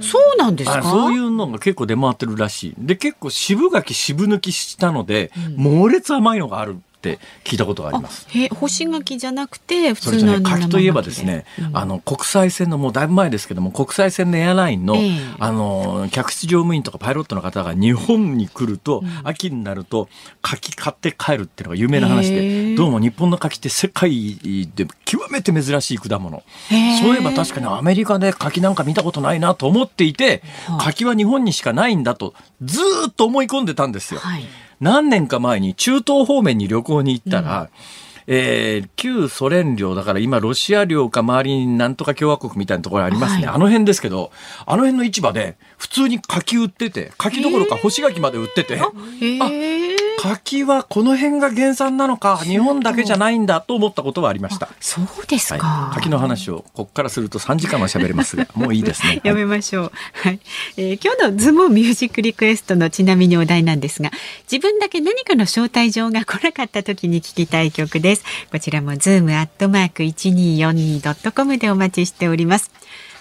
[0.00, 0.82] そうなんですか？
[0.82, 2.74] そういうのが結構出回ってるらしい。
[2.78, 8.28] で、結構渋柿渋抜きしたので、うん、猛烈甘いのがあるって聞いたことがあります。
[8.36, 20.08] え、干し柿じゃなくて普通の、ね、柿といえばですね、うん、あの国際線のもうだいぶ前ですけども国際線のエアラインの、えー、あの客室乗務員とかパイロットの方が日本に来ると、うん、秋になると
[20.42, 22.48] 柿買って帰るっていうのが有名な話で、え。
[22.74, 26.42] ー、どうも日本の柿って世界で極めて珍しい果物。
[26.70, 26.74] え。
[26.74, 30.42] ー、そういえば確かにアメリカで柿なんか見たことないなと思っていて、
[30.78, 34.20] 柿は日本にしかないんだとずっと思い込んでたんですよ。
[34.20, 34.44] はい
[34.80, 37.68] 何年か前に中東方面に旅行に行ったら、うん。
[38.32, 44.30] えー、旧ソ連領だから今ロシア領か周りになんとか共和国みたいなところありますね、はい、あの辺ですけど
[44.66, 48.86] あの辺の市場で普通に柿売ってて柿どころか干し柿まで売ってて、あ
[50.20, 54.68] 柿はこの辺が原産なのか日本だけじゃないんだと思ったことはありました。
[54.78, 59.20] そうですか、はい、柿の話をここからすると3時間は喋れますが もういいですね。
[59.24, 60.40] やめましょう、はい、
[60.76, 64.10] えー、今日のズームミュージックリクエストのちなみにお題なんですが
[64.50, 68.24] 自分だけ何かの招待状が来なかった時に聞きたい曲です。
[68.52, 72.70] こちらもズームアットマーク 1242.com でお待ちしております。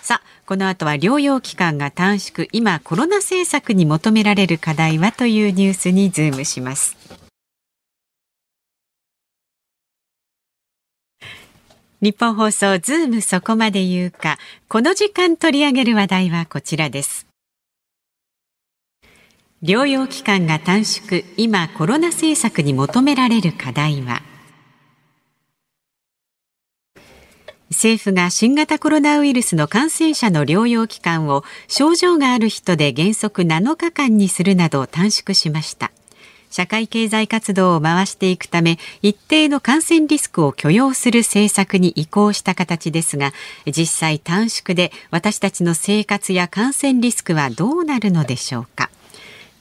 [0.02, 6.98] さあこの後は療養期間が短縮今コロナ政策に求められる課題はというニュースにズームします。
[12.02, 14.40] 日本放送ズームそこまで言うか。
[14.68, 17.28] この時間取り上げる話題はこちらです。
[19.62, 24.24] 療養期間が短縮今コロナ政策に求められる課題は。
[27.70, 35.92] 政府が新型コロナウイルスの感染者の療養期間を症状がある人で原則7日間にするなど短縮しました。
[36.50, 43.34] 社会経済活動を回していくため一定の感染リスクを許容する政策に移行した形ですが
[43.68, 48.90] 実際短縮で私たちの生活や感染リスクはどうなるのでしょうか。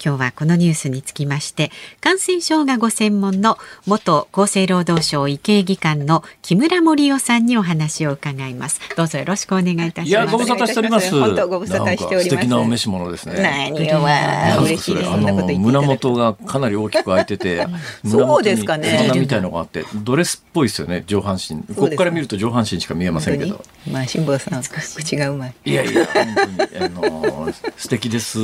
[0.03, 8.81] 今日はこのニュースにつきまして感染症がご専門の元厚生労働省医系技官の木村盛夫さんにお話を伺います。
[8.97, 10.09] どうぞよろしくお願いいたします。
[10.09, 11.11] いやご無沙汰しております。
[11.11, 12.29] 本当ご無沙汰しております。
[12.29, 13.43] 素敵なお召し物ですね。
[13.43, 17.67] 何よわ嬉しいですあの胸元がかなり大きく開いてて
[18.07, 19.07] そうですかね。
[19.09, 21.03] 胸みたいのがあってドレスっぽいですよね。
[21.07, 23.65] 上半身ここから見ると上半身しか見えませんけど。
[23.91, 25.55] まあ辛坊さん口がうまい。
[25.65, 28.39] いやいや本当にあの素敵です。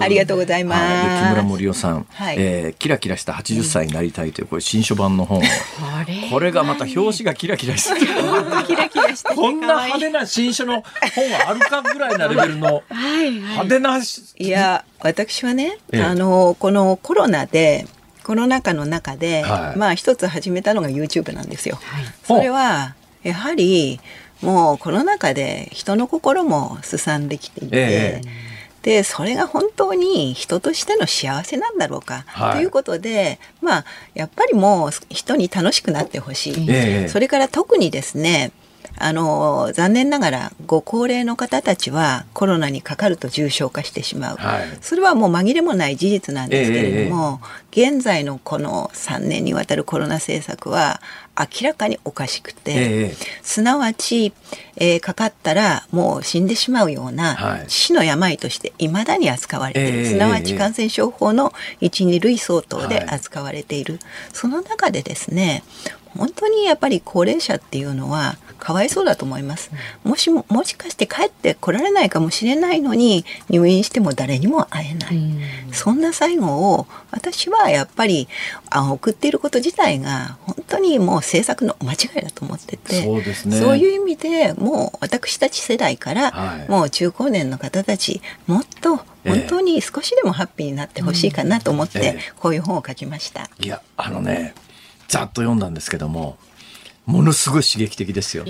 [0.00, 5.42] ありがとうございます木村盛夫さん、はい、えー、キラキラした80歳になりたいというこれ新書版の本、
[6.30, 8.06] これがまた表紙がキラキラして
[9.34, 10.82] こんな派手な新書の
[11.14, 13.98] 本はあるかぐらいなレベルの 派手な
[14.38, 17.86] いや私はね、ええ、あのこのコロナで
[18.22, 21.78] コロナ禍の中で、はい、まあ一つ始めたのが YouTube なんですよ。
[21.82, 24.00] はい、それはやはり
[24.42, 28.22] もうコロナ禍で人の心もすさんできていて、え
[28.82, 38.52] でそれが本当に人としての幸せなんだろうか、はい、ということでまあやっぱりもう人に楽しくなってほしい、えー、それから特にですね
[38.96, 47.40] あの残念ながらご高齢の方たちはコロナにかかると重症化してしまう、はい、それはもう紛れもない事実なんですけれども、
[47.72, 51.00] えー、現在のこの3年にわたるコロナ政策は
[51.40, 54.32] 明らかにおかしくて、えー、すなわち、
[54.76, 65.62] えー、かかったらもう死んでしまうような死の病としていまだに扱われている、すなわち感染症法の12類相当で扱われている、はい、その中でですね
[66.16, 69.70] 本当にやっぱり高齢者っていうのはかわいそうだと思います。
[70.04, 75.18] もしも、もしかして帰って来られないかもしれないのに、入院しても誰にも会えない。
[75.72, 78.28] そんな最後を、私はやっぱり、
[78.68, 83.34] あ送っていること自体が、本当にもう政策の間違いだと思ってて、そうね。
[83.34, 93.48] そういう意味でもう私たち世代から、はい、もう中高年の方たち、もっと本当に少しでもハッピーになってほしいかなと思って、こういう本を書きました。
[93.58, 94.54] いや、あのね、
[95.10, 96.38] ざっと読んだんですけども、
[97.06, 98.44] ものすごい刺激的ですよ。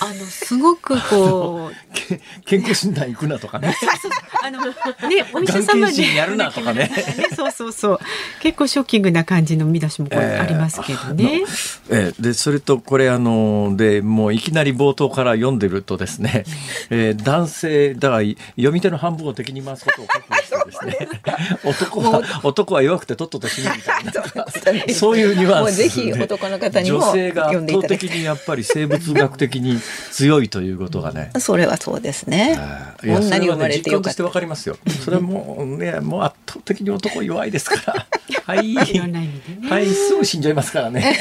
[0.00, 1.74] あのすごくこう
[2.46, 3.76] 健康診断行くなとかね。
[4.42, 6.90] あのねお医者様にやるなとかね。
[7.34, 7.98] そうそうそう
[8.40, 11.42] 結構ショッキングな感じの見出しもこれありますけどね。
[11.90, 16.44] えー、でそれとこれあのでもういきなり冒頭から読んでるとですね、
[16.90, 18.22] えー、男性だから
[18.56, 21.08] 読み手の半分を敵に回すことを覚悟してですね
[21.64, 24.12] 男は男は弱くてとっとと死ぬみたいな
[24.94, 29.78] そういうニュアンス、ぜひ男の方にも女性が圧倒的にやっぱり生物学的に
[30.12, 31.30] 強いということがね。
[31.38, 32.58] それはそうですね。
[33.02, 34.24] 女に生まれてよかった。
[34.24, 34.76] わかりますよ。
[35.04, 38.06] それもね、 もう圧倒的に男弱いですから。
[38.44, 38.74] はい。
[38.74, 41.16] はい、すぐ死んじゃいますからね。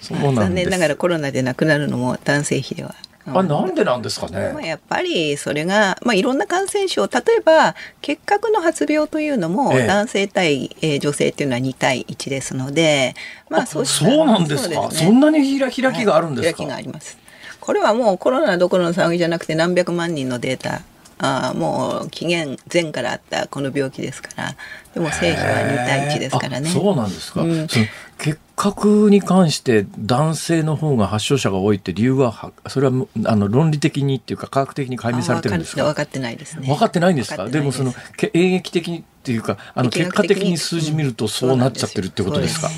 [0.00, 2.94] 残念ながらコロナで亡くなるのも男性比では
[3.34, 13.14] あなんでなんですかね、まあ、やっぱりそれが、まあ、いろんな感染症例えば結核の発病というのも、男性対、えー、女性っていうのは2対1ですので、
[13.50, 14.90] まあ、そうそうなんですか？
[14.90, 17.18] そ、ね,、んなに開きがあるんですか、はい、開きがあります。
[17.60, 20.82] これはもうコロナどころの騒ぎじゃなくて何百万人のデータ。
[21.20, 24.56] あもう紀元前からあったこの病気ですから。
[24.94, 26.70] でも政府は2対1ですからね。
[26.70, 35.84] そうなんですか、うん、結核に関して男性の方が発症者が多いって理由はそれはあの論理的にっていうか科学的に解明されてるんですか？
[35.84, 36.66] 分かってないですね。
[36.66, 37.48] 分かってないんですか？
[37.48, 37.94] でもその
[38.34, 42.68] 演劇的にっていうかあの結果的に数字見るとそうなっちゃってるってことですか、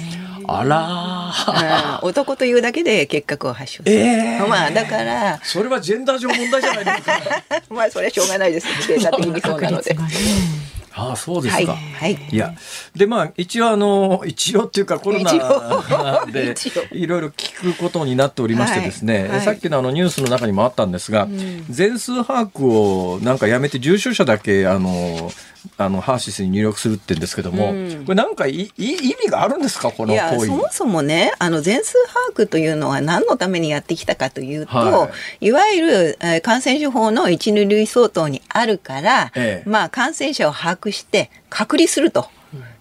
[0.46, 7.12] あら男というだけで結核を発症する、えー、まあだからそれはジェンダー上問題じゃないですか。
[7.74, 8.66] まあそれはしょうがないです。
[8.86, 9.96] データ的にそうなので。
[10.92, 11.74] ああそうですか。
[11.74, 12.18] はい。
[12.30, 12.54] いや
[12.96, 16.54] でまあ一応あの一応っていうかコロナで
[16.92, 25.30] いろいろ聞くことになっておりましてですね、はいはい、さっきのあのニュースの中にもあったんですが、うん、全数把握をなんかやめて重症者だけあの
[25.76, 29.90] あのハーシスに入力するって言うんですけども、うん、これなんかいい意味があるんですか？
[29.90, 30.46] この行為。
[30.46, 31.94] そもそもねあの全数
[32.34, 42.28] 把握というのは何のためにやってきたかというと、はい、いわゆる、えー、感染症法の一二類相当にあるから、ええ、まあ感染者を把握して隔離すると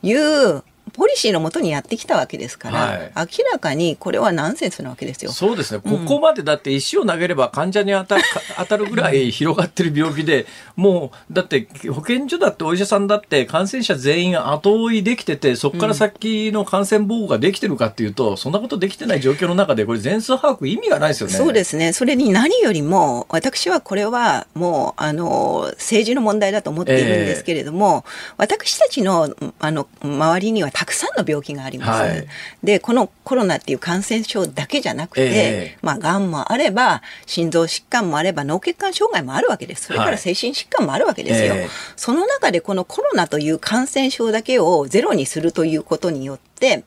[0.01, 5.31] いうポリシーのもとにやってきたわけですから、はい、明らかにこれはナンセンスなわけですよ。
[5.31, 5.81] そうですね。
[5.81, 8.23] ここまでだって石を投げれば患者に当たる
[8.57, 21.33] 当たるぐらい広がってる病気で、もうだって保健所だってお医者さんだって感染者全員後追いできてて、そこから先の感染防護ができてるかっていうと、そんなことできてない状況の中でこれ全数把握意味がないですよね。
[21.33, 21.93] そうですね。
[21.93, 31.89] それに何よりも私はこれはもうあの政治の問題だと思っているんですけれども、えー、私たちのあの周りにはたくさんの病気があります。
[31.89, 32.27] はい、
[32.63, 39.87] でこのコロナっていう感染症だけじゃなくて、えー、まあがんもあれば心臓疾患もあれば脳血管障害もあるわけです。
[39.87, 41.49] それから精神疾患もあるわけですよ。
[41.49, 46.85] はいえー、その中でこのコロナという感染症だけをゼロにするということによって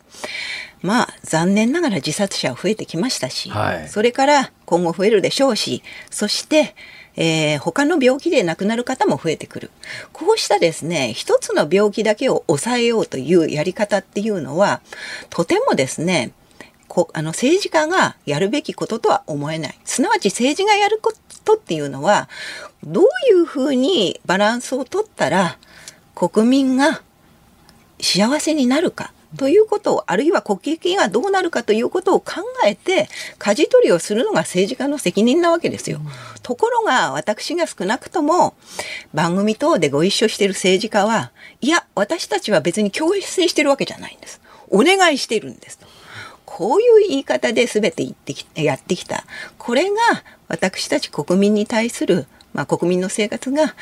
[0.81, 6.75] まあ残念ながら自殺者は増えてきましたし、はい、それから今後増えるでしょうしそして
[7.17, 9.71] えー、他の病気で亡くなる方も増えてくる。
[10.13, 14.81] こうしたですね、一つの病気だけを抑えようというやり方っていうのは、
[15.31, 16.33] とてもですね、
[16.89, 19.79] こあの政治家がやるべきこととは思えない。
[19.85, 22.29] すなわち政治がやることっていうのは、
[22.85, 25.59] どういうふうにバランスをとったら
[26.15, 27.03] 国民が
[28.01, 29.13] 幸せになるか。
[29.37, 33.09] ということをあるいは国益がどうなるかということを考えて
[33.39, 36.01] 舵取りをするのが政治家の責任なわけですよ。
[36.43, 38.55] ところが私が少なくとも
[39.15, 44.41] 番組等でご一緒している政治家はいや私たちは別に強制してるわけじゃないんです。
[44.69, 45.87] お願いしているんですと。
[46.45, 49.25] こういう言い方で全て言ってきやってきた。
[49.57, 49.97] これが
[50.49, 53.75] 私たち国民に対する、まあ、国民の生活が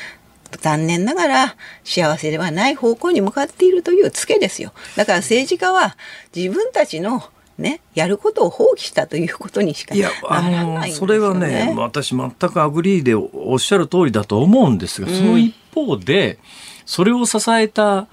[0.59, 4.73] 残念ながら幸せではない方向に向かっているというツケですよ。
[4.95, 5.95] だから政治家は
[6.35, 7.23] 自分たちの
[7.57, 10.09] ね、やることを放棄したということにしかな
[10.49, 16.39] らないんですよ、ね、それはね、私全く agree でおっしゃる通りだと思うんですが、その一方で、
[16.85, 18.07] それを支えた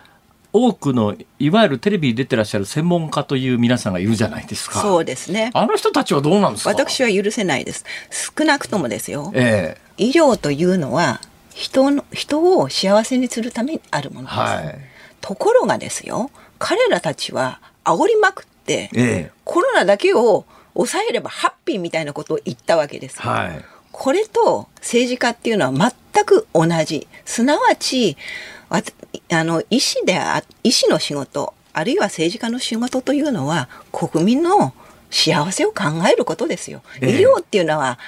[0.52, 4.80] 多くのいわゆるテレビに出てらっしゃる専門家という皆さんがいるじゃないですか。
[4.80, 5.50] そうですね。
[5.54, 6.70] あの人たちはどうなんですか？
[6.70, 7.84] 私は許せないです。
[8.10, 9.30] 少なくともですよ。
[9.34, 11.20] ええ、医療というのは
[11.54, 14.78] 人の人を幸せにするためにあるものです、はい、
[15.20, 20.44] ところがですよ彼らたちは煽りまくって、ええ、コロナだけを
[20.74, 27.06] 抑えればハッピーみたいなことを言ったわけです、はい、これと政治家っていうのは全く同じ。
[27.24, 28.16] すなわち
[29.30, 34.74] あの医師であ医師の仕事あるいは政治家の仕事というのは国民の
[35.10, 36.82] 幸せを考えることですよ。
[37.00, 37.98] 医療っていうのは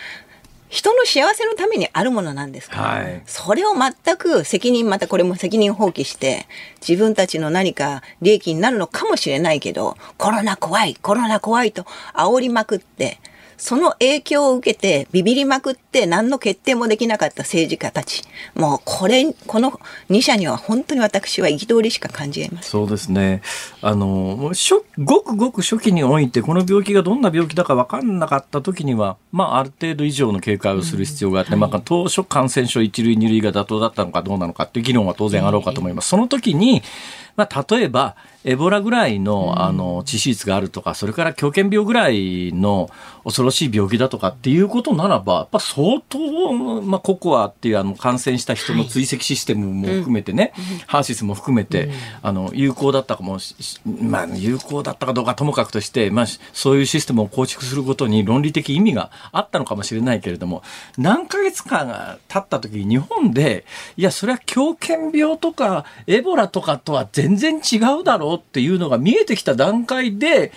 [0.71, 2.77] 人の幸せのためにあるものなんですか？
[2.77, 6.47] ら、はい、それを全く責任、またこれも責任放棄して、
[6.81, 13.18] 自分たちの何か利益になるのかもしれないけど、コロナ怖い、コロナ怖いと煽りまくって、
[13.61, 18.23] その影響を受けてビビりまくって何の決定もできなかった政治家たち。
[18.55, 22.71] もうこれ、この2社には本当に私は憤りしか感じます。
[22.71, 23.43] そうですね。
[23.83, 24.53] あの、
[24.99, 36.09] ごくごく初期においてこの病気がどんな病気だか分かんなかった時には、まあある程度以上の警戒をする必要があって、うんはい、まあ当初感染症一類二類が妥当だったのかどうなのかっていう議論は当然あろうかと思います。
[36.09, 36.83] その時に、
[37.37, 42.88] まあ例えば、エボラぐらいのあの致死率があるとか、それから狂犬病ぐらいの
[43.24, 51.91] 恐ろしい病気だとかっていうことならば、やっぱ相当、まあ、ココアっていうあの感染した人の追跡システムも含めてね、はいハーシスも含めて、
[52.22, 53.38] あの有効だったかも
[54.01, 60.62] まあ、有効だったかどうかともかくとして、まあ、そういうシステムを構築することに論理的意味があったのかもしれないけれども、
[60.97, 63.64] 何ヶ月間が経った時に日本で、
[63.97, 70.53] いや、それは狂犬病とかエボラとかとは全然違うだろうっていうのが見えてきた段階で、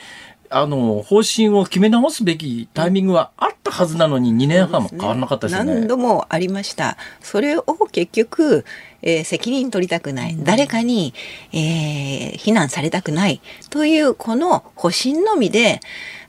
[0.49, 5.73] あの、方針を決め直すべきタイミングはあったはずなのに2年半も変わらなかったですね。
[5.73, 6.97] 何度もありました。
[7.21, 8.63] それを結局、
[9.03, 10.35] えー、責任取りたくない。
[10.39, 11.13] 誰かに、
[11.51, 13.41] えー、非難されたくない。
[13.69, 15.79] という、この保身のみで、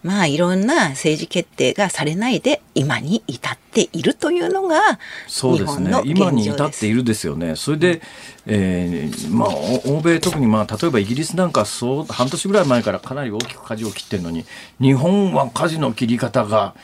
[0.04, 8.02] まあいろんな政治決定がされないで今に至っているというのがそうですね今に至っているですよねそれで、
[8.46, 9.48] えー、まあ
[9.90, 14.44] 欧米特にまあ例えばイギリスなんかそう半年ぐらい前からかなり大きく舵を切ってるのに
[14.78, 16.74] 日本は舵の切り方が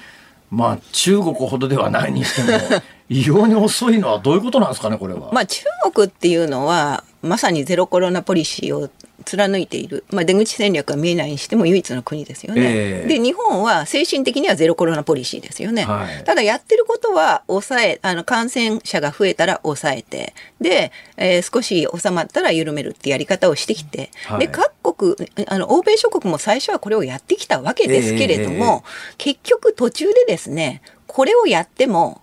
[0.50, 2.58] まあ中国ほどではないにしても
[3.08, 5.30] 異様に遅いのはどういうことなんですかねこれは。
[5.32, 8.90] まあ中国っていうのはまさにゼロコロナポリシーを
[9.24, 12.62] 貫いている、まあ、出口戦略が見えないにしても唯一の国ですよね。
[12.64, 15.84] えー、で日本は精神的にはゼロコロナポリシーですよね。
[15.84, 25.16] はい、ただやってることは抑えあの感染者が増えたら抑えてで、えー、少し収まったら緩めるってやり方をしてきて、はい、で各国
[25.46, 32.20] あの欧米諸国も最初はこれをやってきたわけですけれども、えー、結局途中でですねこれをやっても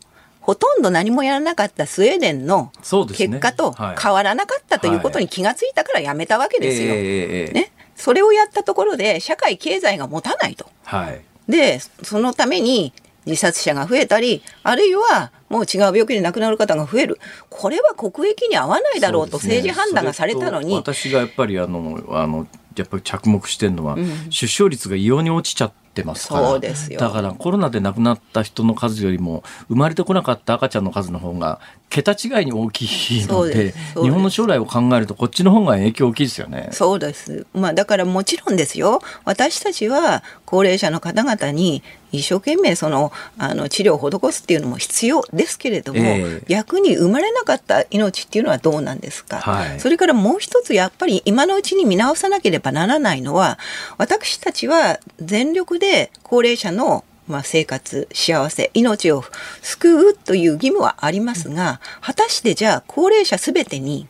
[0.48, 6.96] ほとんど何もやらなかったスウェーデンの結果と変わらなかったということに気がついたからやめたわけですよ。
[7.54, 10.66] ね、それをやったところで社会経済が持たないと。
[10.86, 11.22] はい、
[11.52, 12.94] でそのために
[13.26, 17.20] 自殺者が増えたりあるいはもう違う病気で亡くなる方が増える。
[17.50, 26.50] これは国益に合わないだろうと政治判断がされたのに、ね、私がやっぱりあのあのやっぱり着目してるのは、うん、出生率が異様に落ちちゃってってますから。
[26.50, 27.00] そうですよ。
[27.00, 36.70] だからコロナで亡くなった人の数よりも生まれてこなかった赤ちゃんの数の方が桁違いに大きいので日本の将来を考えるとこっちの方が影響大きいですよね。
[36.72, 39.02] そうです、まあ、だからもちろんですよ。
[39.26, 41.82] 私たちは高齢者の方々に
[42.12, 53.60] 一生懸命そのあの治療を施すっていうのも必要ですけれども、えー、逆に生まれなかった命っていうのはどうなんですか、はい、それからもう一つやっぱり今のうちに見直さなければならないのは
[53.98, 59.22] 私たちは全力でで高齢者のまあ、生活幸せ命を
[59.62, 64.08] 救うという義務はありますが果たしてじゃあ高齢者すべてに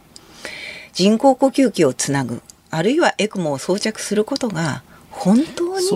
[0.93, 4.83] 人工呼吸器をつなぐあるいはエクモを装着することが
[5.17, 5.87] 本当に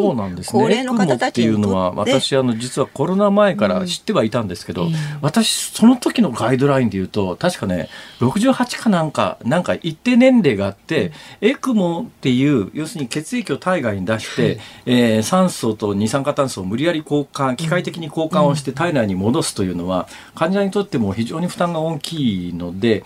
[0.46, 1.44] 高齢の方たちって？
[1.44, 11.12] いうのは私あの実はコロナ前から知ってはいたんですけど、うん、私その時のガイドラインで言うと確かね68かなんかなんか一定年齢があって、
[11.42, 14.60] うん、エクモっていう要するに血液を体外に出して、うん、
[14.94, 23.04] えー、酸素と二酸化炭素を無理やり交換機械的に交換をして体内に戻すというのは患者にとっても非常に負担が大きいので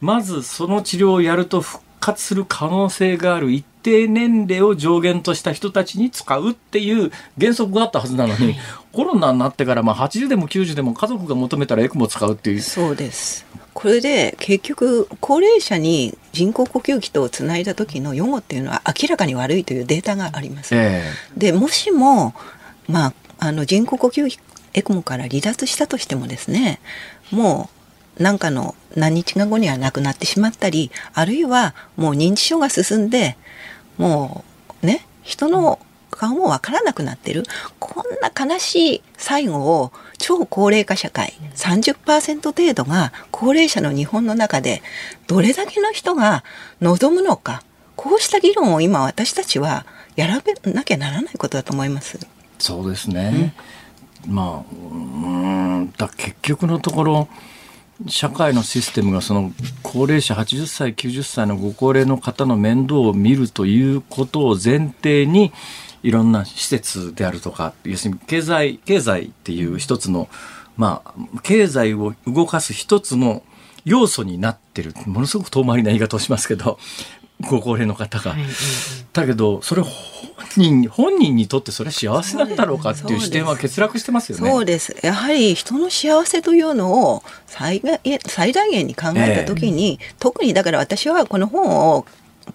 [0.00, 8.56] まずその治療をやると復活する可能性がある一定年齢を上限とした人たちに使うっていう原則があったはずなのに、はい、
[8.92, 12.60] コロナになってからまあ80でも90でも家族が求めたらエクモ使うっていう。
[12.60, 13.44] そうです
[13.74, 20.74] これで結局高齢者に人工呼吸器とつないだ時の予後っていうのは明らかに悪いというデータがあります。
[20.74, 22.34] えー、でもしも、
[22.88, 24.38] まあ、あの人工呼吸器
[24.72, 26.80] エクモから離脱したとしてもですね
[27.30, 27.75] もう
[28.18, 33.36] 何かの何日か後には亡くなってしまったりあるいはもう認知症が進んで
[33.98, 34.44] も
[34.82, 35.78] うね人の
[36.10, 37.44] 顔もわからなくなってる
[37.78, 44.82] こんな悲しい最後を超高齢化社会30%程度が高齢者の日本の中で
[45.26, 46.42] どれだけの人が
[46.80, 47.62] 望むのか
[47.96, 49.86] こうした議論を今私たちは
[50.16, 52.18] やらなきゃならないことだと思います。
[52.58, 53.54] そうですね、
[54.26, 57.28] うん、まあうんだ結局のところ
[58.08, 65.52] 社会のシステムがその高齢者80歳90歳のご高齢の方の面倒を見るということを前提に
[66.02, 70.28] いろんな施設であるとか要するに経済経済っていう一つの
[70.76, 73.42] まあ経済を動かす一つの
[73.84, 74.92] 要素になってる。
[75.06, 76.78] ものすごく遠回りな言い方をしますけど
[77.48, 78.36] ご高齢の方が。
[79.12, 79.92] だけどそれ本
[80.56, 84.50] 人本人にとってそれは幸せなんだろうかっていう視点は欠落してますよね。
[84.50, 87.82] そうですやはり人の幸せというのを最
[88.26, 92.06] 最大限に考えた時に、えー、特にだから私はこの本を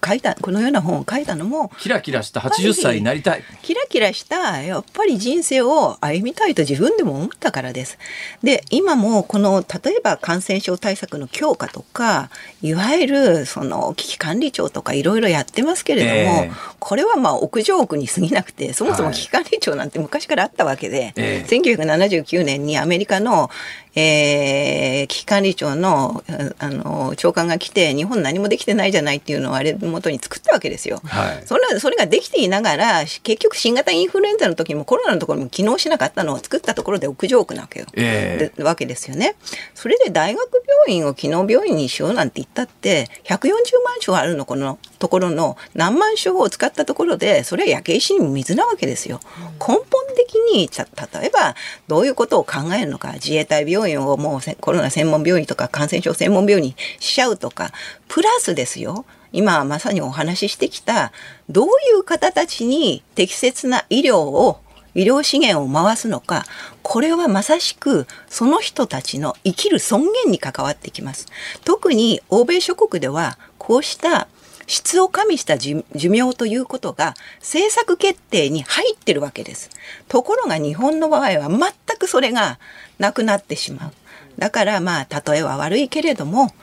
[0.04, 3.42] 書いたこのような本を書いたのもキラキラした80歳になりたい。
[3.62, 7.98] キラキラしたやっぱり人生を歩みたいと自分でも思ったからです。
[8.42, 12.30] で今もこの例えば感染症対策の強化とか
[12.62, 23.50] いわゆるその危機管理庁とかいろいろやってますけれども、えー、これはまあ屋上屋に過ぎなくてそもそも危機管理庁なんて昔からあったわけで、はい、えー、1979年にアメリカの
[23.94, 26.24] えー、危機管理庁の
[26.58, 31.00] あの長官が来て日本何もできてないじゃないっていうのをあれ元に作ったわけですよ。
[31.04, 39.36] はい、それそれができていながら結局新型インフルエンザの時もコロナのところも機能しなかったのを作ったところで屋上区なわけよ、えー、わけですよね。
[39.74, 43.48] それで大学病院を機能病院にしようなんて言ったって140
[43.84, 49.18] 万床あるのこのところの何万床を使ったところでそれは焼け石に水なわけですよ。
[49.58, 49.84] 根本
[50.14, 51.56] 的に例えば
[51.88, 57.72] どういうことを考えるのか自衛隊病院をもうコロナ専門病院とか感染症専門病院にしちゃうとか
[58.06, 59.04] プラスですよ。
[59.32, 61.10] 今まさにお話ししてきた
[61.48, 64.60] どういう方たちに適切な医療を
[64.94, 66.44] 医療資源を回すのか。
[66.82, 71.26] これはまさしくその人たちの生きる尊厳に関わってきます。
[71.64, 74.28] 特に欧米諸国ではこうした
[74.66, 79.70] 質を加味した寿命ということが政策決定に入ってるわけです。
[80.08, 82.58] ところが日本の場合は全くそれが
[82.98, 83.92] なくなってしまう。
[84.38, 86.54] だからまあ例えは悪いけれども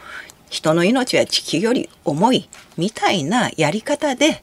[0.50, 4.41] 人の命は地球より重いみたいなやり方で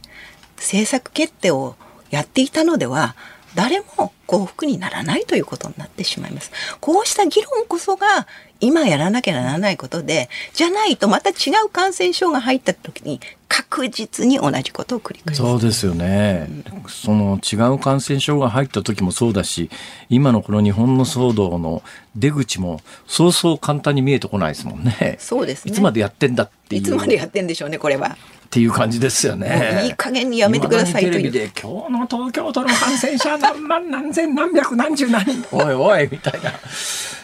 [0.57, 1.75] 政策決定を
[2.11, 3.17] やっていたのでは
[3.57, 6.53] 誰も幸福にならないということになってしまいます。
[6.81, 8.27] こうした議論こそが
[8.61, 15.41] 今やらなきゃならないことで、じゃないとまた違う感染症が入った時に確実に同じことを繰り返す。
[15.41, 16.47] そうですよね。
[16.49, 19.71] うん、その違う感染症が入った時もそうだし、
[20.09, 21.83] 今のこの日本の騒動の
[22.17, 25.17] 出口もそうそう簡単に見えてこないですもんね。
[25.21, 25.73] そうですね。
[25.73, 26.83] いつまでやってんだっていう。
[26.83, 28.17] いつまでやってんでしょうね、これは。
[28.47, 29.83] っていう感じですよね。
[29.85, 31.13] いい加減にやめてくださいという。
[31.13, 36.53] テレビで今日の東京都の感染者何万何千何百何十何人 おいおいみたいな。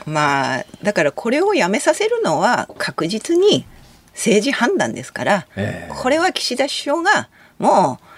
[0.07, 3.65] まあだからこれをやめさせるのは確実に
[4.15, 8.13] 政治判断ですから、えー、これは岸田首相がもう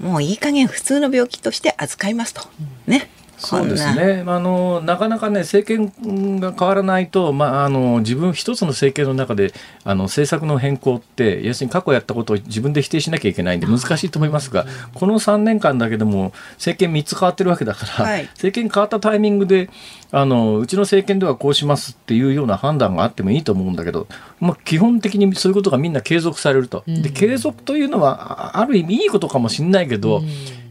[0.00, 2.42] もういい加減普通の病気として扱いますと。
[2.86, 3.10] ね。
[3.40, 4.22] そうですね。
[4.26, 19.70] あのなかなかね政権が変わらないと、まあ、あの自分一つの政権の中であの政策の変更って要するに過去やったことを自分で否定しなきゃいけないんで難しいと思いますがこの3年間だけでも政権3つ変わってるわけだから、はい、政権変わったタイミングで
[20.12, 24.06] あのうちの政権ではこうしますっていうような判断があってもいいと思うんだけど、
[24.40, 26.82] まあ、基本的にそういうことがみんな継続されると。
[26.86, 30.28] で継続というのはある意味いいことかもしれないけど、うん。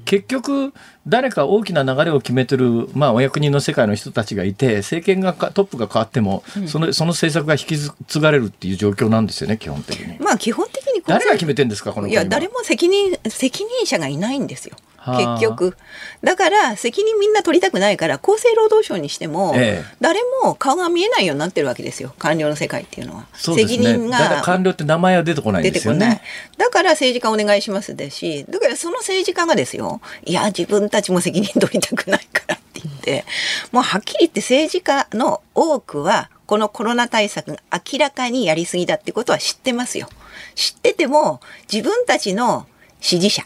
[0.10, 0.74] 結局
[1.08, 10.20] 誰か大きな流れを決めてる、まあ、お役人の世界の人たちがいて政権がトップが変わっても、うん、そのその政策が引き継がれるっていう状況なんですよね基本的に。
[10.20, 14.76] まあ基本的に誰が決めてんですかこのいや誰も責任責任者がいないんですよ。
[15.06, 15.78] 結局
[16.24, 23.22] だから責任みんな取りたくないから厚生労働省にしても、ええ、誰も顔が見えないようになってるわけですよ官僚の世界っていうのは。
[23.22, 26.22] ね、責任が官僚って名前は出てこないんですよね。
[26.58, 33.26] だから政治家お願いしますですしだからその政治家がですよいや自分たちも責任取りたくないからって言って
[33.72, 40.08] もうはっきり言って政治家の多くはこのコロナ対策が明らかにやりすぎだってことは知ってますよ。
[40.56, 42.66] 知ってても自分たちの
[43.00, 43.44] 支持者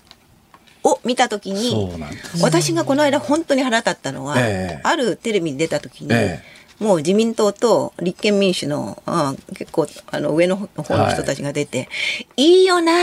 [0.83, 1.91] を見た時に、
[2.41, 11.83] 私がこの間本当に腹立ったのは、えー、あるテレビに出た時に、えー、もう自民党と立憲民主のあ結構あの上の方の人たちが出て、は
[12.37, 12.93] い、いいよな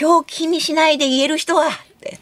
[0.00, 1.70] 表記にしないで言える人はっ
[2.00, 2.18] て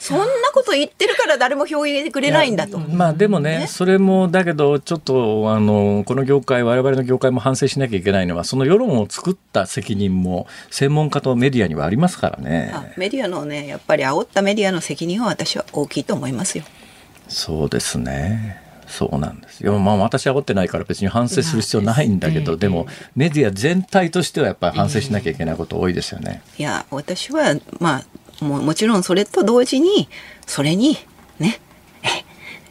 [0.00, 0.24] そんな
[0.54, 2.78] こと言ってるから誰も票入れてくれないんだと。
[2.78, 12.72] まあでもね、ね、それもだけどちょっとあのこの業界我々の業界も反省しなきゃいけないのはその世論を作った責任も専門家とメディアにはありますからね。
[12.96, 16.64] メディアのねやっぱり煽ったメディアの責任は私は大きいと思いますよ。
[17.28, 18.70] そうですね。
[18.90, 19.78] そうなんですよ。
[19.78, 26.42] まあ私は煽ってないから別に反省する必要ないんだけど、でもメディア全体としてはやっぱり反省しなきゃいけないこと多いですよね。
[26.58, 28.04] いや、私はまあ
[28.40, 30.08] ももちろんそれと同時に
[30.46, 30.96] それに
[31.38, 31.60] ね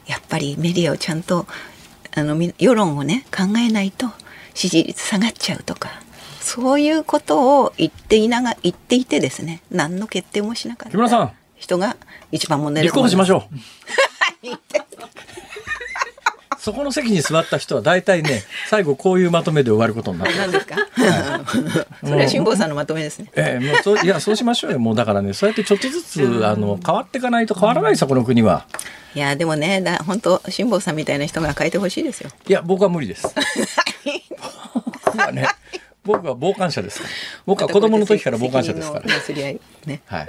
[0.06, 1.46] やっぱりメディアをちゃんと
[2.14, 4.08] あの世論をね考えないと
[4.54, 5.90] 支持率下がっちゃうとか
[6.40, 11.96] そういうことを言っていなが言っていてですね何の決定もしなかった人が
[12.32, 12.92] 一番問題です。
[12.92, 13.54] 立候補しましょう。
[16.60, 20.36] そこの席に座った人は大体ね、最後こういうまとめで終わることになる。
[20.36, 20.74] 何ですか？
[20.76, 20.80] は
[22.02, 23.30] い、それは辛坊さんのまとめですね。
[23.34, 24.78] ええー、もうそういやそうしましょうよ。
[24.78, 28.66] もうだからね、そうやってちょっとずつあの変わっていかないと変わらないさこの国は。
[29.14, 32.30] いやでもね、だ本当辛坊さんみたいな人が変えてほしいですよ。
[32.46, 33.26] いや僕は無理です。
[35.32, 35.48] ね。
[36.02, 37.02] 僕は傍観者です
[37.44, 39.04] 僕は子供の時から傍観者ですから。
[39.86, 40.00] ね。
[40.06, 40.28] はい。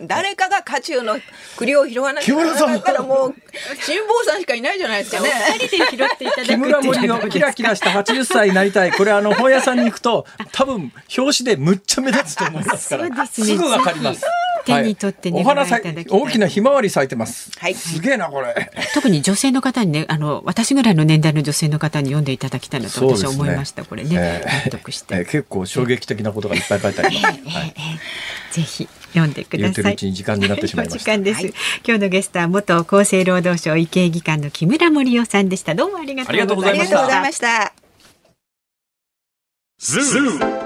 [0.06, 1.18] 誰かが渦中の
[1.56, 3.34] 栗を拾わなきゃだからもう
[3.82, 5.30] 辛坊さんしかいないじゃないですかね。
[5.58, 8.92] 二人で拾っていただく木村森のキラキラした80歳になりたい。
[8.92, 13.26] これあの本屋さんに行くと多分表紙でむっちゃ目立つと思いますから。
[13.26, 14.22] すぐわかります。
[14.66, 17.52] 手に取ってね、お花咲大きなひまわり咲いてます。
[17.58, 17.74] はい。
[17.74, 18.70] すげえなこれ。
[18.94, 23.84] 特に女性の方にね、あの私ぐらいの年代の女性の方に読んでいただきたいなと私は思いました。
[23.84, 25.24] これね、納得して、えー。
[25.24, 27.48] 結構衝撃的なことがいっぱい書いてあります。
[27.48, 27.74] はい。
[28.50, 29.96] ぜひ読んでください。
[29.96, 30.98] 時間になってしまいました。
[31.04, 31.54] 時間です、はい、
[31.86, 35.74] 今日のゲストは元厚生労働省医系技官の木村盛世さんでした。
[35.74, 37.72] どうもありがとうございました。
[39.78, 40.65] ズー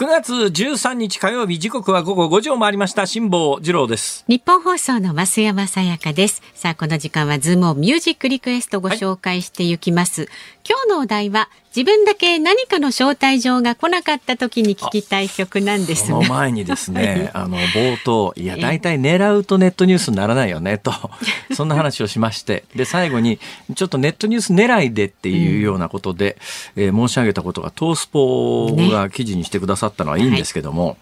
[0.00, 3.04] 9月13日火曜日時刻は午後5時を回りました。
[3.04, 4.24] 辛坊治郎です。
[4.28, 6.40] 日本放送の増山さやかです。
[6.54, 10.30] さあこの時間はズームミュージックリクエストご紹介していきます、はい、
[10.66, 20.92] 今日のお題は自分だけ何かの招待状が来なかった時に聞きたい曲なんですその前にですね、 あの冒頭いや大体狙うとネットニュースにならないよねと
[21.54, 22.64] そんな話をしまして。
[22.74, 23.38] で最後に
[23.76, 26.36] ちょっとネットニュース狙いでっていうようなことで、
[26.74, 30.96] うん、えー、申し上げたことがトースポが記事にしてくださったのはいいんですけども、ねはい。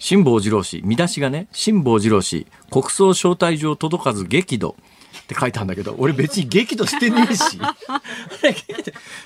[0.00, 4.76] 辛坊治郎氏見出しがね辛坊治郎氏国葬招待状届かず激怒
[5.18, 7.58] って書いたんだけど俺別に激怒してねえし。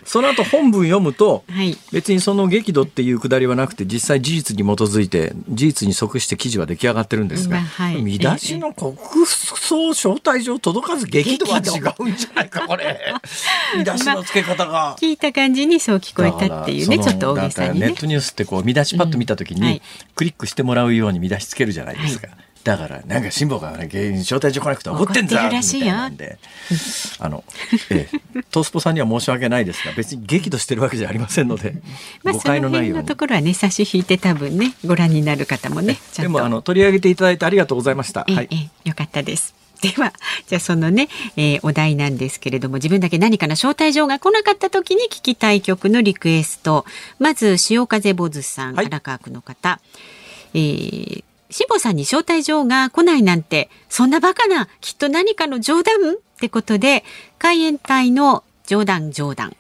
[0.04, 13.14] その後本文読むと、はい、別にその激怒っていうくだりはなくて実際事実に基づいて事実に即して記事は出来上がってるんですが、はい、見出しの国葬招待状届かず激怒は違うんじゃないかこれ。
[13.76, 19.82] 見出しの付け方が、聞いた感じにそう聞こえたっていうねちょっと大げさに、ね、ネットニュースってこう見出しパッと見た時に、うんはい、
[20.14, 22.28] クリックしてもらうように見出しつけるじゃないですか。
[22.64, 26.38] だからなんか辛抱がね芸人招待状来なくて怒ってんだみたいなんで
[27.18, 27.44] あの、
[27.90, 31.74] ええ、トースポさんには申し訳ないですが別に激怒してるわけじゃありませんので、
[32.22, 33.06] まあ、誤解のないように。
[33.06, 38.24] ところはね差し引いて多分ねご覧になる方もねでもあの取り上げていただいてありがとうございました。
[38.26, 39.54] はい、えよかったです。
[39.82, 40.14] では、
[40.46, 46.86] じゃあそのね、えー、お題なんですけれども、自分だけ何かの招待状が来なかった時に聞きたい曲のリクエスト。
[47.18, 49.80] まず、潮風坊主さん、はい、荒川区の方。
[50.54, 51.24] えー
[51.54, 56.14] 辛坊さんに招待状が来ないなんて、そんなバカな、きっと何かの冗談？
[56.14, 57.04] ってことで、
[57.38, 59.54] 海援隊の冗談冗談。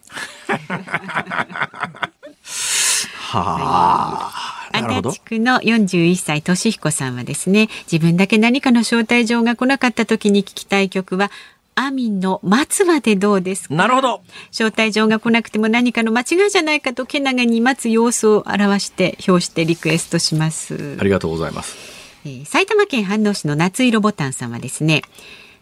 [3.30, 4.54] はあ。
[4.76, 11.30] 足立区の41歳俊彦さんはですね自分だけ何かの招待状が来なかった時に聞きたい曲は
[11.76, 13.74] アミンの松葉でどうですか？
[13.74, 14.22] なるほど。
[14.50, 20.96] 招待状が来なくても何かの間違いじゃないかとけなげに待つ様子を表して表してリクエストします。
[21.00, 21.76] ありがとうございます、
[22.24, 25.02] えー、埼玉県飯能市の夏色ボタンさんはですね。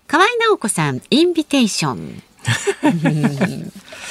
[0.07, 2.23] 河合直子さんインビテーション。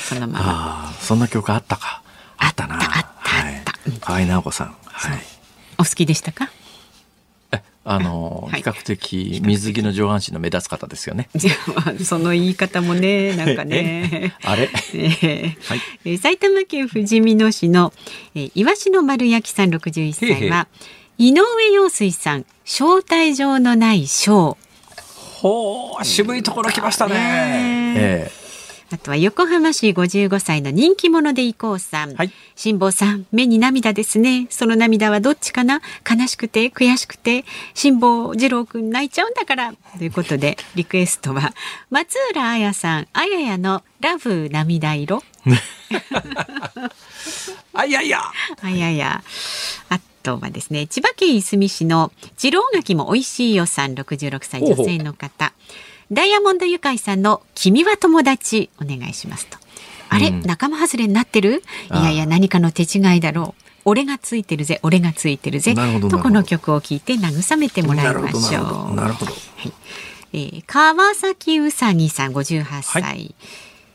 [0.10, 0.93] そのまま。
[0.99, 2.02] そんな曲あったか。
[2.38, 2.76] あったな。
[2.76, 3.49] あったあった、は
[3.95, 4.76] い、河合直子さん。
[4.86, 5.20] はい。
[5.78, 6.49] お好きでしたか？
[7.84, 11.29] あの、はい、比較的水着の上半身の目立つ方ですよね。
[12.05, 14.36] その言い方もね、 なんかね。
[14.43, 17.91] あれ、 えー、はい、えー、埼玉県ふじみ野市の、
[18.36, 20.67] えー、岩しの丸焼さん61歳は
[21.17, 21.41] 井上
[21.73, 24.57] 陽水さん招待状のない賞。
[25.41, 27.15] ほう渋いところ来ましたね。
[27.97, 28.40] えー
[28.93, 32.15] あとは横浜市55歳の人気者でいこうさん。
[32.15, 32.31] はい。
[32.55, 34.47] 辛坊さん、目に涙ですね。
[34.49, 35.81] その涙はどっちかな？
[36.09, 39.73] 悲しくて、悔しくて、辛坊二郎くん泣いちゃうんだから。
[39.97, 41.53] ということで、リクエストは、
[41.89, 45.23] 松浦彩さん、あややのラブ涙色。
[47.73, 48.19] あやや。
[48.61, 49.23] あやや。
[49.89, 55.53] あとはですね、千葉県いすみ市の次郎柿も美味しいよさん、66歳女性の方。
[56.11, 59.59] ダイヤモンドユカイさんの君は友達お願いしますと。
[60.09, 61.62] あれ、うん、仲間外れになってる？
[61.91, 63.64] いやいや何かの手違いだろう。
[63.86, 68.95] 俺がついてるぜ俺がついてるぜとこの曲を聴いて慰めてもらいましょう。
[68.95, 69.32] なるほど。
[69.32, 69.38] は
[69.68, 69.74] い。
[70.34, 73.03] えー、川崎うさぎさん58歳。
[73.03, 73.36] はい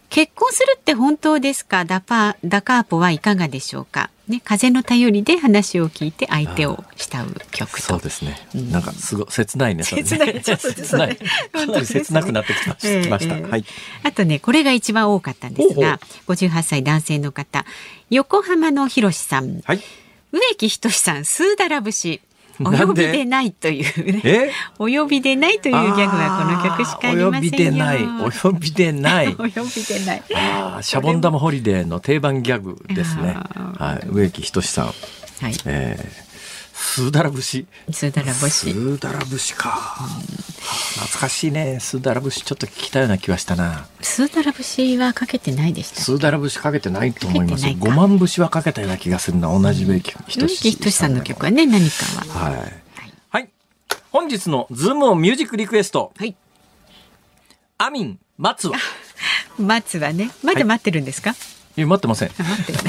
[0.09, 1.85] 結婚するって本当ですか？
[1.85, 4.11] ダパダカーポはいかがでしょうか？
[4.29, 11.17] ね、風の頼りで話を聞いて相手を慕う曲そうですね、うん、なんかすご切ないね切ない、ね、切ない。
[11.53, 13.65] かなり切なくなってきました、えー、はい、
[14.03, 17.65] あとねこれが一番多かったんですが58歳男性の方
[18.11, 19.81] 横浜のひろしさん、はい、
[20.33, 22.21] 植木等さんスーダラ節
[22.65, 24.51] お呼びでないというね。
[24.79, 27.29] お呼びでないというギャグはこの曲しかありませんよ。
[27.29, 28.05] お呼びでない。
[28.05, 29.29] お呼びでない。
[29.35, 29.61] お呼びで
[30.07, 30.23] ない。
[30.35, 33.37] ああ、シャボン玉ホリデーの定番ギャグですね。
[33.79, 34.87] はい、植木等さん。
[34.87, 34.93] は
[35.49, 35.55] い。
[35.67, 36.26] えー
[36.79, 37.67] スーダラ節。
[37.91, 38.51] スーダラ節。
[38.51, 40.09] スーダラ節か、うん。
[40.21, 41.79] 懐かしいね。
[41.81, 43.89] スーダラ節ちょっと聞きたような気はしたな。
[44.03, 46.03] スーダラ節はかけてないでした。
[46.03, 47.67] スーダラ節かけてないと思います。
[47.79, 49.59] 五万節はかけたような気がするな。
[49.59, 50.91] 同じ植木等さん。
[50.93, 52.51] さんの曲はね、何かは。
[52.51, 52.83] はい。
[53.31, 53.51] はい。
[54.13, 56.13] 本日のズームオンミュージックリクエスト。
[56.15, 56.37] はい。
[57.79, 58.77] アミン松は。
[59.59, 61.31] 松はね、まだ待ってるんですか。
[61.31, 62.29] はいいや待ってません。
[62.31, 62.35] は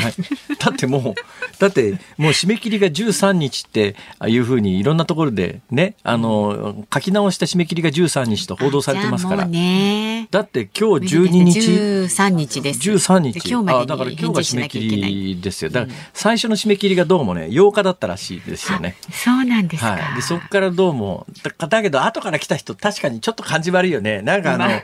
[0.10, 0.14] い、
[0.60, 1.14] だってもう、
[1.60, 9.46] だってもう締め切りが13日っていうふうにいろんなところでね、あの、書き直した締め切りが13日と報道されてますから。
[9.46, 11.60] ね、だって今日12日。
[11.60, 12.80] 13日です。
[12.90, 13.50] 13日。
[13.50, 15.70] 今日までだから今日が締め切りですよ。
[15.70, 18.96] だから最初の締め切りがどうもね、8日だったらしいですよね。
[19.12, 19.92] そうなんですか。
[19.92, 20.16] はい。
[20.16, 24.22] で、そこからどうも、だだけど後から来た人確かにちょっと感じ悪いよね。
[24.22, 24.84] なんかあの、ね、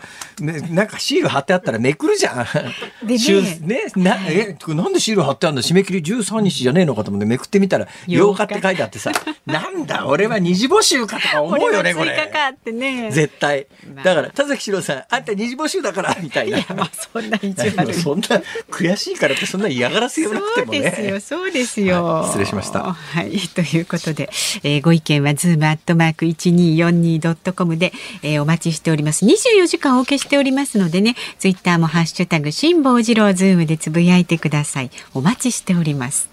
[0.71, 3.07] なんかシール貼ってあったらめくるじゃん。
[3.07, 3.17] で
[3.61, 9.11] ね ねな、え、なんでシール貼ってあるんだ締め切り13日じゃねえのかと思ってめくってみたら、8日って書いてあってさ、
[9.45, 12.29] なんだ、俺は二次募集かとか思うよね、これ。
[12.31, 13.11] かってね。
[13.11, 13.67] 絶対。
[14.03, 16.57] だから、田崎史郎さん、あんた二次募集だから、みたいな。
[16.57, 17.93] いや、まあ、そんな意地悪。
[17.95, 18.25] そんな、
[18.71, 20.79] 悔しいからってそんな嫌がらせしなくてもね。
[20.79, 22.05] そうですよ、そうですよ。
[22.05, 22.93] はい、失礼しました。
[22.93, 24.29] はい、ということで、
[24.63, 29.25] えー、ご意見はズームアットマーク一二四二ドットコムで、えー、お待ちしております。
[29.25, 34.91] 二十四時間お受けしておりますのでね、ツイッターもハッシュタグ辛坊治郎ズームでつぶやいてください。
[35.13, 36.29] お待ちしております。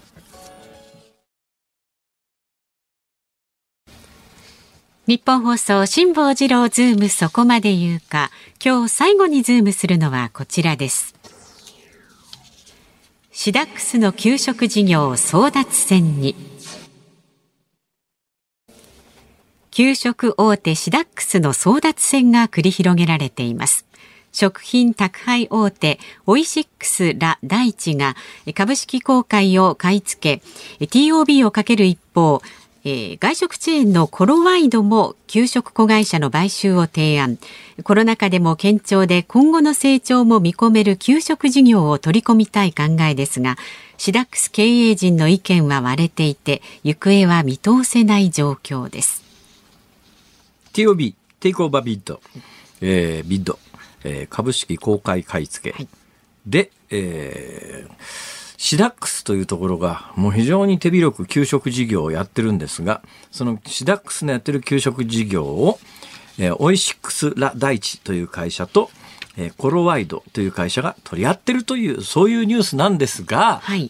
[5.05, 8.31] ニッポン放送辛坊治郎ズームそこまで言うか
[8.63, 11.15] 今日最後にズームするのはこちらです
[13.31, 16.35] シダックスの給食事業争奪戦に
[19.71, 23.90] 給食大手シダックスの争奪戦が繰り広げられています
[24.31, 28.15] 食品宅配大手オイシックスら大地が
[28.55, 30.39] 株式公開を買い付
[30.79, 32.41] け TOB をかける一方
[32.83, 37.37] えー、外食チェーンのコロワイドも給食子会社の買収を提案。
[37.83, 43.55] コロナ禍でも堅調で今後の成長も見込める給食事業を取り込みたい考えですが
[43.97, 49.23] シダックス経営陣の意見は割れていて行方は見通せない状況です。
[50.73, 52.19] TOB takeover bid、
[52.81, 53.59] えー、 bid、
[54.03, 55.87] えー、株式公開買い付け、はい、
[56.45, 65.79] で、えーシダックスというところがもう非常に手広く給食事業をやってるんですが、そのシダックスのやってる給食事業を、
[66.37, 68.91] えー、オイシックスラ大地という会社と、
[69.35, 73.89] えー、コロワイドという会社が取り合ってるという、そういうニュースなんですが、はい、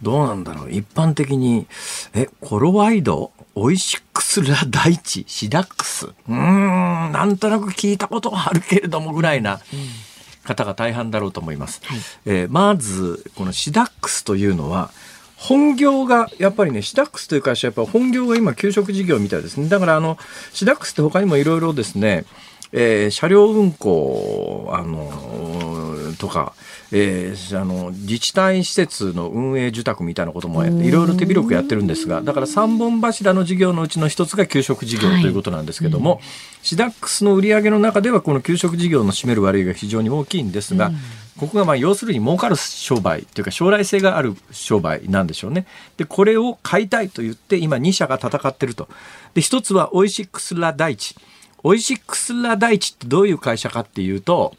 [0.00, 0.70] どうなんだろう。
[0.72, 1.66] 一般的に、
[2.14, 3.32] え、コロワイド？
[3.60, 9.54] オイシックスラ大地シダックスうーん、なんとなく聞いたことがあるけれどもぐらいな。
[9.54, 10.08] うん
[10.48, 11.82] 方が大半だろうと思います。
[11.84, 14.90] はい、えー、まずこのシダックスというのは
[15.36, 20.18] 本業がやっぱりねシダックスという会社はやっぱ本業が今給食事業みたいですねだからあの
[20.52, 22.24] シダックスって他にもいろいろですね、
[22.72, 26.54] えー、車両運行あのとか
[26.90, 36.20] えー、あの自治体施設の運営受託みたいなこともやっていろいろ手広くやってるんですがだから3本柱の事業のうちの一つが給食事業ということなんですけども、はい、
[36.62, 40.90] シダックスの売り上げの中ではこの給食事業の占める割合が非常に大きいんですが、
[41.38, 45.66] ここがまあ要するに儲かる商売というか将来性がある商売なんでしょうね。
[45.96, 48.88] で、これを買いたいと言って今2社が戦ってると。
[49.34, 51.14] で、一つはオイシックスラ大地。
[51.62, 54.54] オイシックスラ大地ってどういう会社かっていうと、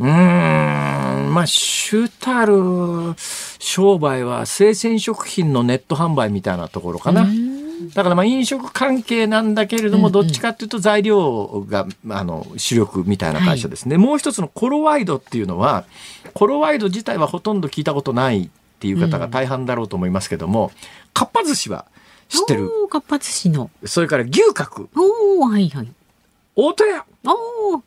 [0.00, 3.14] うーん、まあ、主たる
[3.58, 7.26] 商売は生鮮食品のネット販売みたいなところかな。
[7.94, 15.84] だからまあ飲食関係なんだけれども、どっちかっていうと材料が、あの主力みたいな会社ですね、はい、もう一つのコロワイドっていうのは
[16.34, 18.48] コロワイド自体はほとんど聞いたことないっ
[18.80, 20.72] ていう方が大半だろうと思いますけども、
[21.14, 21.86] かっぱ寿司は
[22.28, 22.70] 知ってる？
[22.88, 23.70] かっぱ寿司の。
[23.84, 24.88] それから牛角。
[24.94, 25.88] おはいはい。
[26.56, 27.04] 大戸屋。
[27.24, 27.82] お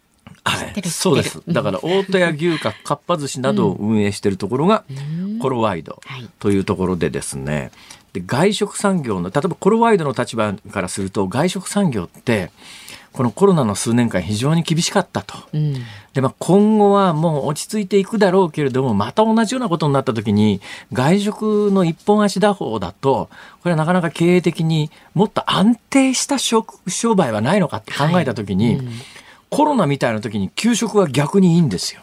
[0.46, 1.42] はい、そうです。
[1.48, 4.84] だから大戸屋牛角かっぱ寿司などを運営しているところが
[5.42, 6.02] コロワイド
[6.40, 7.72] というところでですね、
[8.14, 12.52] で外食産業の例えばコロワイドの立場からすると外食産業って
[13.14, 15.36] このコロナの数年間非常に厳しかったと。
[15.54, 15.76] うん、
[16.14, 23.30] で、まあ、今後はもう落ち着いていくだろうけれども、また同じようなことになった時に、外食の一本足打法だと、
[23.62, 26.66] これはなかなか経営的にもっと安定した商
[27.16, 28.92] 売はないのかって考えた時に、はいうん
[29.56, 32.02] コロナみたいな時に給食は逆にいいんですよ。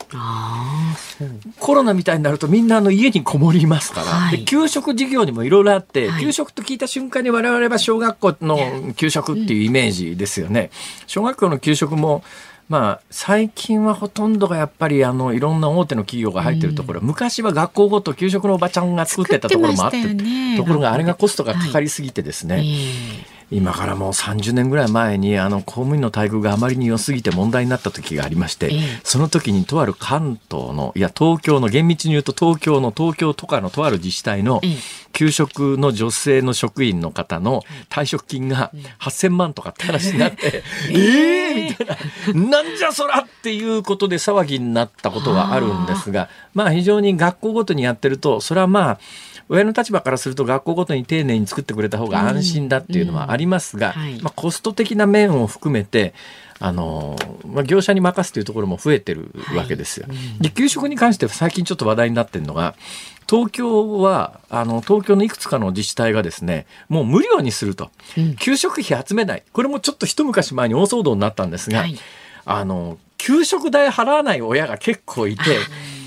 [1.59, 10.71] コロナみたいになるとみんなあの家にこもりますから、はい、給食事業にもいろいろあって、はい、給食と聞いた瞬間に我々は小学校の給食っていうイメージですよね。
[11.09, 12.23] 小学校の給食も
[12.69, 28.73] まあ、最近はほとんどがやっぱりあのいろんな大手の企業が入ってるところ、うん、昔は学校ごと給食のおばちゃんが作ってたところもあって、ね、ところがあれがコストがかかりすぎてですね、はい今からもう30年ぐらい前にあの公務員の待遇があまりに良すぎて問題になった時がありまして、
[29.03, 34.61] その時にとある関東のいや東京の厳密に言うと東京の東京とかのとある自治体の
[35.13, 38.71] 給食の女性の職員の方の退職金が
[39.01, 41.87] 8000万とかって話になって、 えー、みたい
[42.35, 49.01] な、なんじゃそらっていうことで騒ぎになったことがあるんですが、まあ非常に学校ごとにやってると、それはまあ、
[49.51, 56.15] 親の立場からすると学校ごとに丁寧に作ってくれた方が安心だっていうのはありますが、まあ、コスト的な面を含めて
[56.63, 60.07] あのまあ、業者に任すというところも増えてるわけですよ。
[60.07, 62.75] はい、で給食に関しては最近ちょっと話題になってるのが
[63.27, 69.43] 東京はあの東京のいくつかの自治体がですねもう無料にすると、うん、給食費集めない。
[69.55, 71.97] これもちょっと一昔前に大騒動になったんですが、はい、
[72.45, 75.43] あの給食代払わない親が結構いて。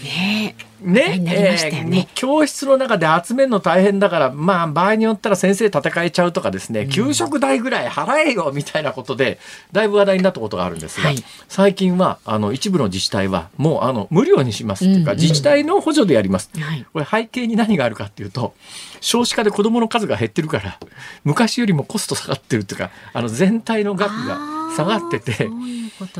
[0.03, 1.17] ねね？
[1.17, 9.39] ね、えー、教室の中で集めるの大変だからまあ場合によったら先生戦えちゃうとかですね、うん、給食代ぐらい払えよみたいなことで
[9.71, 16.51] だいぶ話題になったことがあるんですが、はい、最近はあの一部の自治体はもうあの無料にしますっていうか、うん、自治体の補助でやります、
[16.91, 18.53] これ背景に何があるかっていうと
[18.99, 20.77] 少子化で子どもの数が減ってるから
[21.23, 24.37] 昔よりもコスト下がってるっていうかあの全体の額が
[24.75, 25.49] 下がってて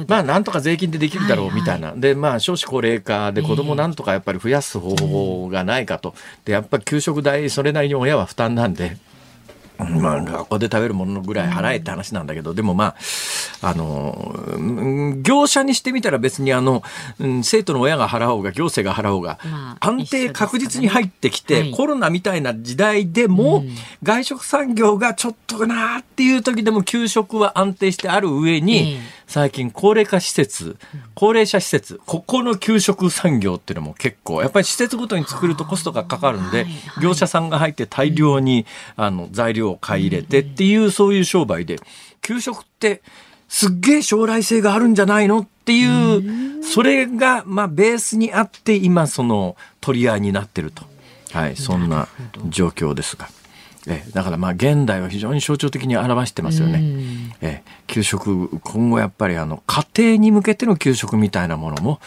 [0.08, 1.96] まあなんとか税金でできるだろうみたいな、はい。
[1.96, 6.16] はい、でまあ少子高齢化で子どもなんとかやっぱり増やす方法がないかと、
[6.46, 8.98] でやっぱり給食代それなりに親は負担なんで。
[9.80, 12.96] まあ、学校で食べるものぐらい払えって話なんだけど、でもま
[13.62, 14.36] あ、あの、
[15.22, 16.84] 業者にしてみたら別にあの、
[17.42, 19.40] 生徒の親が払おうが行政が払おうが、
[19.80, 23.64] 安定確実に入ってきて、コロナみたいな時代でも、
[24.04, 30.78] 外食産業がちょっとなっていう時でも給食は安定してある上に、最近高齢化施設、
[31.16, 36.66] 高齢者施設、ここの給食産業っていうのも結構、やっぱり施設ごとに作るとコストがかかるんで、
[37.02, 38.66] 業者さんが入って大量に
[38.96, 41.78] あの材料を買い入れてっていう、そういう商売で、
[42.22, 43.02] 給食って
[43.48, 50.84] すっげえ将来性があるんじゃないのっていう、それがまあベースにあって今その取り合いになってると。
[51.32, 52.08] はい、そんな
[52.50, 53.28] 状況ですが。
[53.88, 56.82] えだからまあ現代は非常に象徴的に表してますよね。
[57.42, 62.00] え給食今後やっぱりあの家庭に向けての給食みたいなものも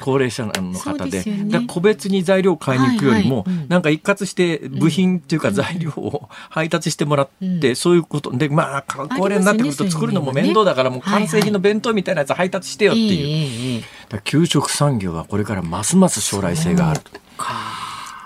[0.00, 7.28] 高齢者の方でで、ね、個別に材料を買いに行くよりも、はいはい、なんか一括して部品っていうか材料を配達してもらっ
[7.60, 8.32] て、うん、そういうこと。
[8.36, 13.84] でまあ高齢になってくると作るのも面倒だからもう完成品の弁当みたいなやつ配達してよっていう、
[14.24, 17.10] 給食産業はこれからますます将来性があると。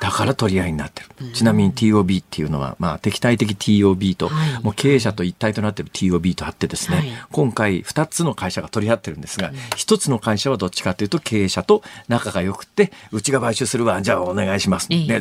[0.00, 1.32] だから取り合いになってる。
[1.32, 14.88] ちなみに TOB っていうのは、まあ、敵対的 TOB と、はい、もう経営者と一体となっている TOB とあってですね、はい、今回2つの会社が取り合ってるんですが、1つの会社はどっちかというと経営者と仲が良くて、うちが買収するわ、じゃあお願いします。
[14.90, 15.18] ね、いや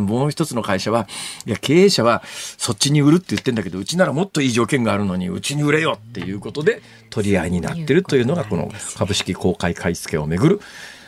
[0.00, 1.08] もう一つの会社は、
[1.46, 2.22] いや、経営者は
[2.58, 10.60] そっちに売るって言ってんだけど、うちならもっといい条件があるのに、うちに売れよっていうことで取り合いになってるというのが、この株式公開買い付けをめぐる、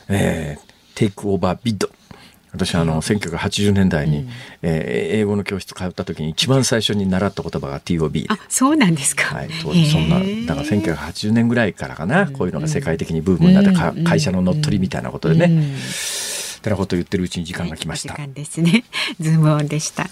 [0.09, 1.89] えー、 takeover bid
[2.53, 4.29] 私あの1980年代に、うん、
[4.61, 15.75] えー、英語の教室通った時に一番最初に習った言葉が TOB あそうなんですか、はい、当時そんなだから1980年ぐらいからかなこういうのが世界的にブームになってか、会社の乗っ取りみたいなことでね、うん、
[16.61, 18.83] てなことを言ってるうちに時間が来ました、はい、時間ですね。
[19.19, 20.09] ズームオンでした。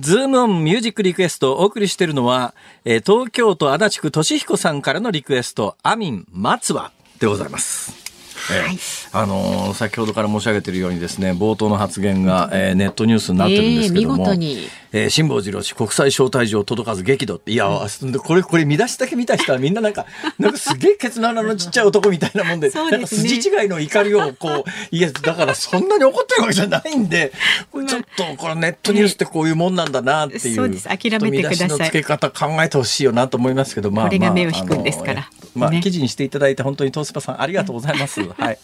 [0.00, 2.52] ズームオンミュージックリクエストをお送りしているのは、
[2.84, 8.04] えー、東京都足立区俊彦さんからのリクエスト、あみん待つわでございます。
[8.34, 8.78] はい、
[9.12, 17.34] あのー、先ほどから申し上げているようにですね冒頭の発言が、えー、ネットニュースになってるんですけども、えー、見事に、えー、辛坊治郎氏国際招待状届かず激怒。
[17.34, 20.06] っていや、うん、これこれ見出しだけ見た人はみんななんか
[20.38, 27.32] なんかすげえケツの穴のちっちゃい男みたいなもんででね、なんか筋違いの怒りをこういやだからそんなに怒ってるわけじゃないんで
[27.88, 30.84] ちょっとこれネットニュースってこういうもんなんだなっていう、そうです。
[30.84, 31.68] 諦めてください。
[31.68, 35.28] の付け方考えてほしいよなと思いますけどまあこれが目を引くんですから。
[35.54, 38.20] まあ、記事にしていただいて本当にトースパさんありがとうございます。
[38.38, 38.58] はい。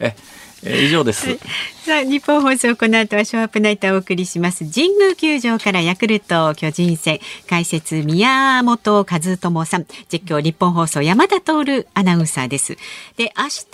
[0.00, 0.14] え
[0.64, 1.38] え以上です。
[1.86, 12.76] さあ日本放送この後はショーアップナイトをお送りします神宮球場からヤクルト巨人戦解説宮本和智さん実況日本放送山田徹アナウンサーです。
[13.16, 13.66] で明日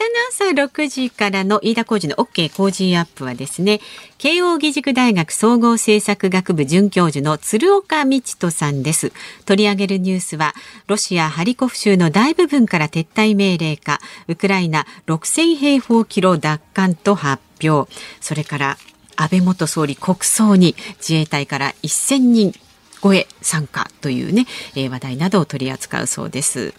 [0.51, 3.81] の朝6時からの飯田浩二の OK 工事アップはですね
[4.19, 9.13] 慶應義塾大学総合政策学部准教授の鶴岡道人さんです。
[9.47, 10.55] 取り上げるニュースは、
[10.87, 17.91] ロシア・ハリコフ州の大部分から撤退命令か、ウクライナ6000平方キロ奪還と発表。
[18.21, 18.79] それから、
[19.17, 22.55] 安倍元総理国葬に自衛隊から1000人
[23.03, 24.47] 超え参加というね、
[24.77, 26.73] え、話題などを取り扱うそうです。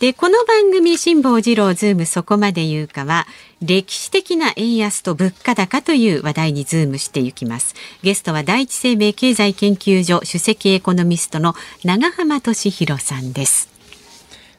[0.00, 3.26] で、この番組、辛坊治郎ズームそこまで言うかは、
[3.62, 7.74] 歴史的な円安と物価高という話題にズームしていきます。
[8.02, 11.54] ゲストは第一生命経済研究所首席エコノミストの
[11.84, 13.71] 永濱利廣さんです。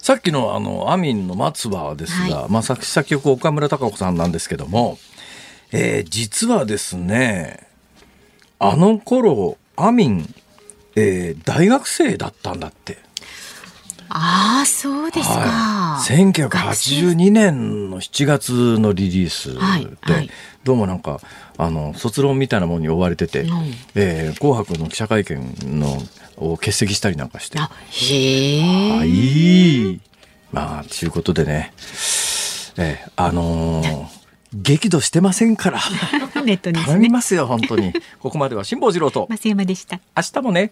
[0.03, 4.97] さっきのあのあみんの待つわですが、はい、まあ作詞作曲岡村孝子さんなんですけども、
[5.71, 7.65] えー、実はですね、
[8.59, 10.35] あの頃あみん、
[10.97, 12.97] えー、大学生だったんだって。
[14.09, 20.29] ああそうですか、はい、1982年の7月のリリースで、はいはい、
[20.65, 21.19] どうもなんか
[21.57, 23.49] あの卒論みたいなものに追われてて、うん、
[23.95, 25.97] えー、紅白の記者会見の
[26.51, 28.61] を欠席したりなんかしてあへえ
[28.97, 29.99] はい
[30.51, 31.73] まあということでね
[32.77, 34.05] えー、あのー
[34.53, 35.79] 激怒してませんから。
[36.45, 37.91] ネットに、ね、頼みますよ、本当に。
[38.19, 39.27] ここまでは辛坊治郎と。
[39.29, 39.99] 増山でした。
[40.15, 40.71] 明日もね。